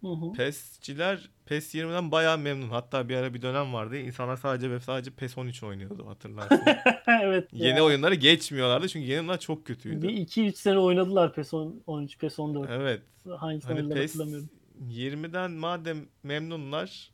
[0.00, 0.32] Hı hı.
[0.32, 2.68] PES'ciler PES 20'den bayağı memnun.
[2.68, 3.96] Hatta bir ara bir dönem vardı.
[3.96, 6.62] İnsanlar sadece ve sadece PES 13 oynuyordu hatırlarsın.
[7.22, 7.48] evet.
[7.52, 7.84] Yeni ya.
[7.84, 10.02] oyunları geçmiyorlardı çünkü yeni oyunlar çok kötüydü.
[10.02, 12.70] Bir 2-3 sene oynadılar PES 10 13, PES 14.
[12.70, 13.02] Evet.
[13.38, 14.50] Hangi Hani PES hatırlamıyorum.
[14.88, 17.10] 20'den madem memnunlar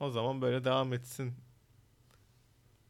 [0.00, 1.34] o zaman böyle devam etsin.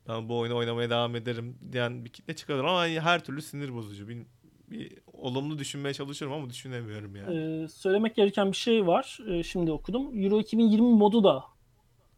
[0.08, 4.08] Ben bu oyunu oynamaya devam ederim diyen bir kitle çıkarır ama her türlü sinir bozucu.
[4.08, 4.26] Bir,
[4.70, 7.36] bir olumlu düşünmeye çalışıyorum ama düşünemiyorum yani.
[7.36, 9.18] Ee, söylemek gereken bir şey var.
[9.28, 10.24] Ee, şimdi okudum.
[10.24, 11.44] Euro 2020 modu da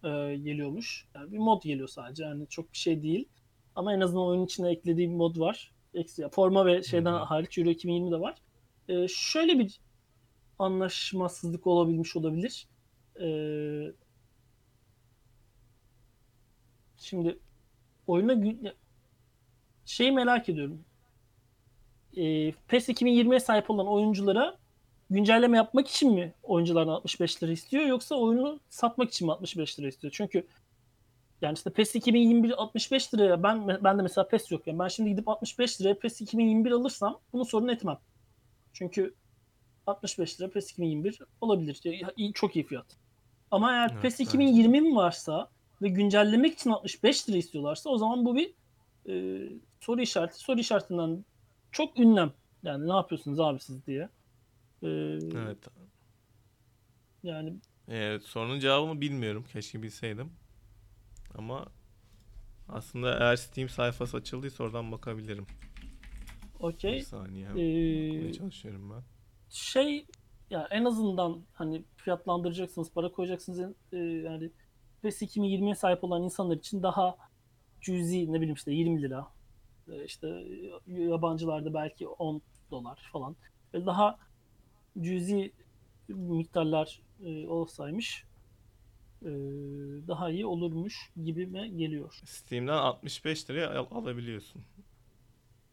[0.05, 1.09] e, geliyormuş.
[1.15, 2.25] Yani bir mod geliyor sadece.
[2.25, 3.29] Yani çok bir şey değil.
[3.75, 5.73] Ama en azından oyunun içine eklediği bir mod var.
[5.95, 7.17] Ekstra forma ve şeyden hı.
[7.17, 8.35] hariç Euro 2020 de var.
[8.89, 9.81] Ee, şöyle bir
[10.59, 12.69] anlaşmazsızlık olabilmiş olabilir.
[13.21, 13.93] Ee,
[16.99, 17.39] şimdi
[18.07, 18.63] oyuna
[19.85, 20.85] şeyi merak ediyorum.
[22.17, 24.57] Ee, PES 2020'ye sahip olan oyunculara
[25.11, 29.89] güncelleme yapmak için mi oyunculardan 65 lira istiyor yoksa oyunu satmak için mi 65 lira
[29.89, 30.13] istiyor?
[30.17, 30.47] Çünkü
[31.43, 35.11] yani işte PES 2021 65 liraya ben ben de mesela PES yok yani ben şimdi
[35.11, 37.99] gidip 65 liraya PES 2021 alırsam bunu sorun etmem.
[38.73, 39.15] Çünkü
[39.87, 41.81] 65 lira PES 2021 olabilir.
[42.35, 42.87] Çok iyi fiyat.
[43.51, 44.25] Ama eğer Evet, PES bence.
[44.25, 45.51] 2020 mi varsa
[45.83, 48.55] ve güncellemek için 65 lira istiyorlarsa o zaman bu bir
[49.09, 49.43] e,
[49.81, 50.39] soru işareti.
[50.39, 51.25] Soru işaretinden
[51.77, 52.33] çok ünlem.
[52.63, 54.09] Yani ne yapıyorsunuz abi siz diye.
[54.83, 54.89] E,
[55.37, 55.69] Evet.
[57.23, 59.45] Yani Ee, sorunun cevabını bilmiyorum.
[59.53, 60.33] Keşke bilseydim.
[61.35, 61.67] Ama
[62.69, 65.47] aslında eğer Steam sayfası açıldıysa oradan bakabilirim.
[66.59, 67.03] Bir okey.
[67.03, 67.47] saniye.
[67.47, 67.51] E,
[68.11, 69.03] Bakmaya çalışıyorum ben.
[69.51, 70.07] şey
[70.51, 74.51] ya en azından hani fiyatlandıracaksınız, para koyacaksınız e, yani
[75.03, 77.17] PES 2020'ye sahip olan insanlar için daha
[77.81, 79.27] cüzi ne bileyim işte 20 lira
[80.05, 80.45] işte
[80.87, 83.37] yabancılarda belki 10 dolar falan
[83.75, 84.19] daha
[85.01, 85.53] cüzi
[86.09, 88.25] miktarlar e, olsaymış
[89.23, 89.29] e,
[90.09, 92.21] daha iyi olurmuş gibime geliyor.
[92.25, 94.63] Steam'den 65 liraya al- alabiliyorsun.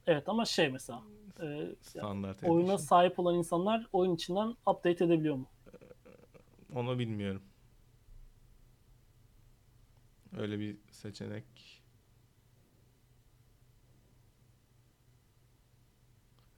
[0.07, 1.03] Evet ama şey mesela
[1.41, 2.77] e, Standart oyuna Edition.
[2.77, 5.47] sahip olan insanlar oyun içinden update edebiliyor mu?
[6.75, 7.41] Onu bilmiyorum.
[10.37, 11.72] Öyle bir seçenek.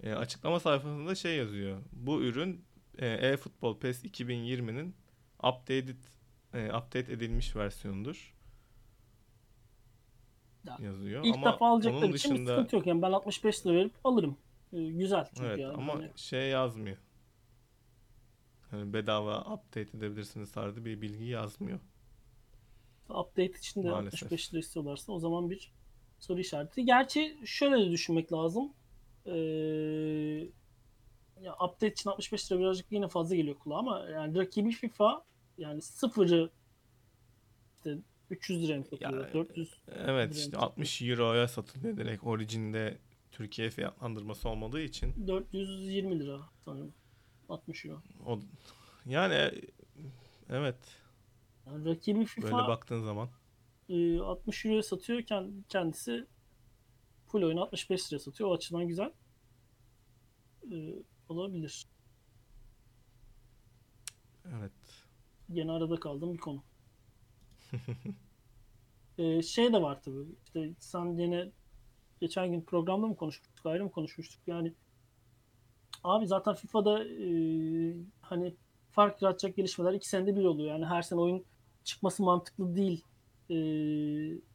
[0.06, 1.82] E, açıklama sayfasında şey yazıyor.
[1.92, 2.66] Bu ürün
[2.98, 4.96] e, eFootball PES 2020'nin
[5.44, 6.04] updated
[6.54, 8.36] e, update edilmiş versiyonudur
[10.66, 11.26] Ya, yazıyor.
[11.26, 12.88] İlk ama defa alacaklar onun için bir dışında sıkıntı yok.
[12.88, 14.38] Yani ben 65 lira verip alırım.
[14.74, 15.74] Ee, güzel çünkü evet yani.
[15.74, 16.98] ama Hani şey yazmıyor.
[18.72, 21.80] Hani bedava update edebilirsiniz tarzı bir bilgi yazmıyor.
[23.10, 24.24] update için de Maalesef.
[24.24, 25.72] 65 lira istiyorlarsa o zaman bir
[26.20, 26.86] soru işareti.
[26.86, 28.74] Gerçi şöyle de düşünmek lazım.
[29.26, 29.32] Ee,
[31.42, 35.24] ya update için 65 lira birazcık yine fazla geliyor kulağa ama yani rakibi FIFA
[35.58, 36.50] yani sıfırı
[37.76, 37.98] işte
[38.30, 39.28] 300 liraya mı satılıyor?
[39.28, 40.64] Ya, 400 Evet işte çıkıyor.
[40.64, 42.98] 60 euroya satılıyor direkt orijinde
[43.32, 45.28] Türkiye fiyatlandırması olmadığı için.
[45.28, 46.94] 420 lira sanırım.
[47.50, 48.02] 60 euro.
[48.26, 48.40] O
[49.06, 49.52] yani
[50.50, 50.76] evet
[51.66, 53.30] Yani rakibi böyle FIFA baktığın zaman
[53.90, 56.26] e, 60 euroya satıyorken kendisi
[57.36, 58.50] full oyunu 65 liraya satıyor.
[58.50, 59.12] O açıdan güzel.
[60.72, 60.76] E,
[61.30, 61.88] olabilir.
[64.58, 64.72] evet.
[65.54, 66.64] Gene arada kaldığım bir konu.
[69.18, 70.26] Ee, şey de var tabii.
[70.46, 71.52] İşte sen yine
[72.20, 74.42] geçen gün programda mı konuşmuştuk, ayrı mı konuşmuştuk?
[74.48, 74.74] Yani
[76.04, 77.30] abi zaten FIFA'da e,
[78.22, 78.56] hani
[78.92, 80.70] fark yaratacak gelişmeler iki senede bir oluyor.
[80.70, 81.46] Yani her sene oyun
[81.84, 83.04] çıkması mantıklı değil.
[83.50, 83.56] E,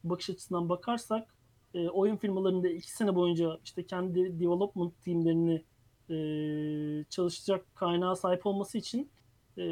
[0.05, 1.40] bakış açısından bakarsak
[1.75, 5.65] e, oyun firmalarında iki sene boyunca işte kendi development teamlerini
[6.11, 9.11] e, çalışacak kaynağa sahip olması için
[9.59, 9.63] e,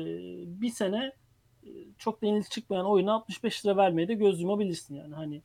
[0.60, 1.12] bir sene
[1.64, 5.42] e, çok da yenilik çıkmayan oyuna 65 lira vermeye de göz yumabilirsin yani hani.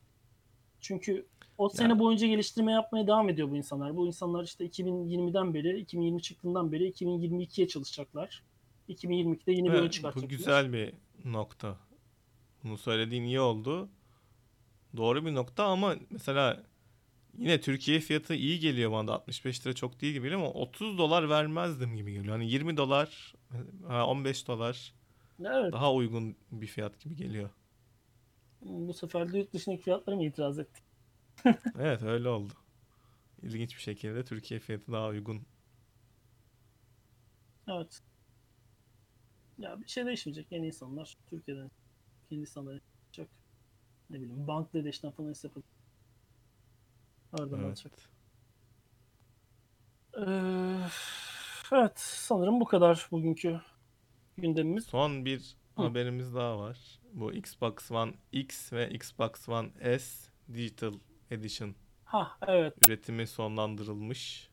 [0.80, 1.26] Çünkü
[1.58, 3.96] o sene boyunca geliştirme yapmaya devam ediyor bu insanlar.
[3.96, 8.42] Bu insanlar işte 2020'den beri, 2020 çıktığından beri 2022'ye çalışacaklar.
[8.88, 10.28] 2022'de yeni bir Ve oyun bu çıkartacaklar.
[10.28, 10.92] güzel bir
[11.24, 11.76] nokta.
[12.64, 13.88] Bunu söylediğin iyi oldu.
[14.96, 16.62] Doğru bir nokta ama mesela
[17.38, 20.98] yine Türkiye fiyatı iyi geliyor bana da 65 lira çok değil gibi geliyor ama 30
[20.98, 22.34] dolar vermezdim gibi geliyor.
[22.34, 23.34] Hani 20 dolar,
[23.88, 24.94] ha, 15 dolar
[25.40, 25.72] Evet.
[25.72, 27.50] daha uygun bir fiyat gibi geliyor.
[28.60, 30.84] Bu sefer de yurt dışındaki fiyatlara mı itiraz ettik?
[31.78, 32.52] Evet öyle oldu.
[33.42, 35.46] İlginç bir şekilde Türkiye fiyatı daha uygun.
[37.68, 38.02] Evet.
[39.58, 40.46] Ya bir şey değişmeyecek.
[40.52, 41.70] Yeni insanlar Türkiye'den
[42.30, 42.80] Hindistan'dan.
[44.14, 45.64] Ne bileyim Bangladeş'ten falan yapacak.
[47.32, 47.66] Oradan Evet.
[47.66, 47.92] alacak.
[50.18, 50.88] Ee,
[51.72, 53.60] evet sanırım bu kadar bugünkü
[54.36, 54.86] gündemimiz.
[54.86, 55.82] Son bir Hı.
[55.82, 57.00] haberimiz daha var.
[57.12, 60.94] Bu Xbox One X ve Xbox One S Digital
[61.30, 62.86] Edition Ha evet.
[62.86, 64.50] üretimi sonlandırılmış.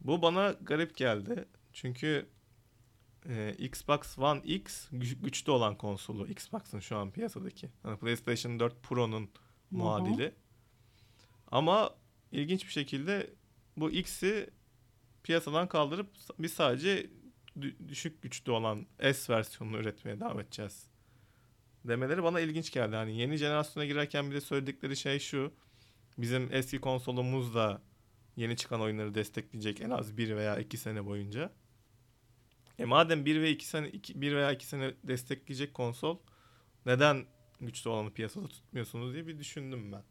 [0.00, 1.48] Bu bana garip geldi.
[1.72, 2.28] Çünkü
[3.28, 6.26] e, Xbox One X gü- güçlü olan konsolu.
[6.28, 7.70] Xbox'ın şu an piyasadaki.
[7.82, 9.30] Hani PlayStation 4 Pro'nun
[9.70, 10.34] muadili.
[11.50, 11.90] Ama
[12.32, 13.30] ilginç bir şekilde
[13.76, 14.50] bu X'i
[15.22, 17.10] piyasadan kaldırıp biz sadece
[17.58, 20.86] dü- düşük güçlü olan S versiyonunu üretmeye devam edeceğiz.
[21.84, 22.96] Demeleri bana ilginç geldi.
[22.96, 25.52] Hani yeni jenerasyona girerken bir de söyledikleri şey şu.
[26.18, 27.82] Bizim eski konsolumuz da
[28.36, 31.52] yeni çıkan oyunları destekleyecek en az bir veya iki sene boyunca.
[32.78, 36.18] E madem bir ve iki sene iki, bir veya iki sene destekleyecek konsol
[36.86, 37.24] neden
[37.60, 40.02] güçlü olanı piyasada tutmuyorsunuz diye bir düşündüm ben.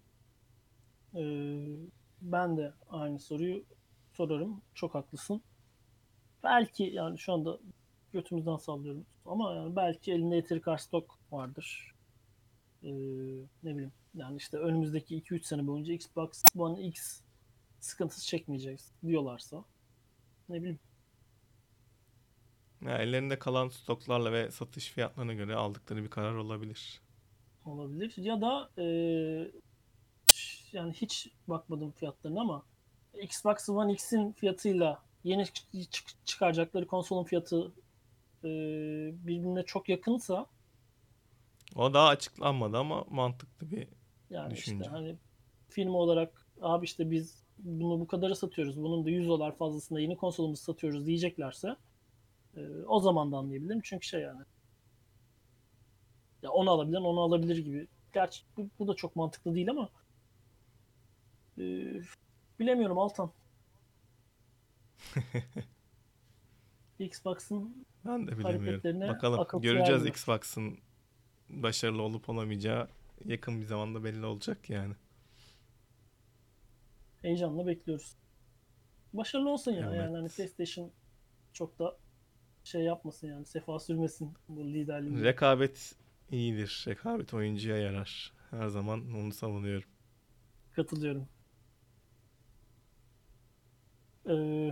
[1.19, 1.77] Ee,
[2.21, 3.65] ben de aynı soruyu
[4.13, 4.61] sorarım.
[4.73, 5.41] Çok haklısın.
[6.43, 7.59] Belki yani şu anda
[8.13, 11.95] götümüzden sallıyoruz ama yani belki elinde yeteri kadar stok vardır.
[12.83, 12.89] Ee,
[13.63, 17.21] ne bileyim yani işte önümüzdeki 2-3 sene boyunca Xbox One X
[17.79, 19.65] sıkıntısı çekmeyeceğiz diyorlarsa
[20.49, 20.79] ne bileyim
[22.85, 27.01] Ya ellerinde kalan stoklarla ve satış fiyatlarına göre aldıkları bir karar olabilir.
[27.65, 28.13] olabilir.
[28.17, 28.85] Ya da e,
[30.71, 32.63] yani hiç bakmadım fiyatlarına ama
[33.13, 37.71] Xbox One X'in fiyatıyla yeni çık- çık- çıkaracakları konsolun fiyatı
[38.43, 38.47] e,
[39.27, 40.45] birbirine çok yakınsa
[41.75, 43.87] O daha açıklanmadı ama mantıklı bir
[44.29, 44.77] yani Düşünce.
[44.83, 45.15] işte hani
[45.69, 48.81] firma olarak abi işte biz bunu bu kadara satıyoruz.
[48.83, 51.75] Bunun da 100 dolar fazlasında yeni konsolumuzu satıyoruz diyeceklerse
[52.57, 53.81] e, o zaman da anlayabilirim.
[53.83, 54.41] Çünkü şey yani
[56.43, 57.87] ya onu alabilir, onu alabilir gibi.
[58.13, 59.89] Gerçi bu, bu da çok mantıklı değil ama
[61.57, 61.63] e,
[62.59, 63.31] bilemiyorum Altan.
[66.99, 69.01] Xbox'ın ben de bilemiyorum.
[69.37, 70.05] Bakalım göreceğiz.
[70.05, 70.77] Xbox'ın
[71.49, 72.87] başarılı olup olamayacağı
[73.25, 74.93] yakın bir zamanda belli olacak yani.
[77.21, 78.15] heyecanla bekliyoruz.
[79.13, 79.87] Başarılı olsun ya.
[79.87, 79.99] Evet.
[79.99, 80.91] Yani hani PlayStation
[81.53, 81.97] çok da
[82.67, 85.23] şey yapmasın yani sefa sürmesin bu liderliği.
[85.23, 85.95] Rekabet
[86.31, 86.85] iyidir.
[86.87, 88.33] Rekabet oyuncuya yarar.
[88.51, 89.89] Her zaman onu savunuyorum.
[90.71, 91.27] Katılıyorum.
[94.29, 94.69] Ee,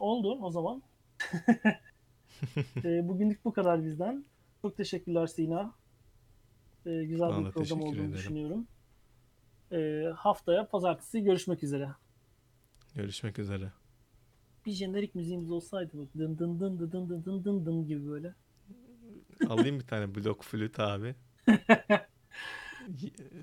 [0.00, 0.82] oldu o zaman.
[2.84, 4.24] Ee, bugünlük bu kadar bizden.
[4.62, 5.74] Çok teşekkürler Sina.
[6.86, 8.12] Ee, güzel Bana bir program olduğunu ederim.
[8.12, 8.66] düşünüyorum.
[9.72, 11.88] Ee, haftaya pazartesi görüşmek üzere.
[12.94, 13.72] Görüşmek üzere.
[14.66, 18.08] Bir jenerik müziğimiz olsaydı bak dın dın dın dın dın dın dın dın dın gibi
[18.08, 18.34] böyle.
[19.48, 21.14] Alayım bir tane blok flüt abi.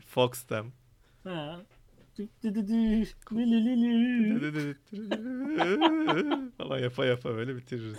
[0.05, 0.71] Fox'tem.
[1.23, 1.61] Ha.
[6.57, 7.97] Falan yapa yapa böyle bitiririz.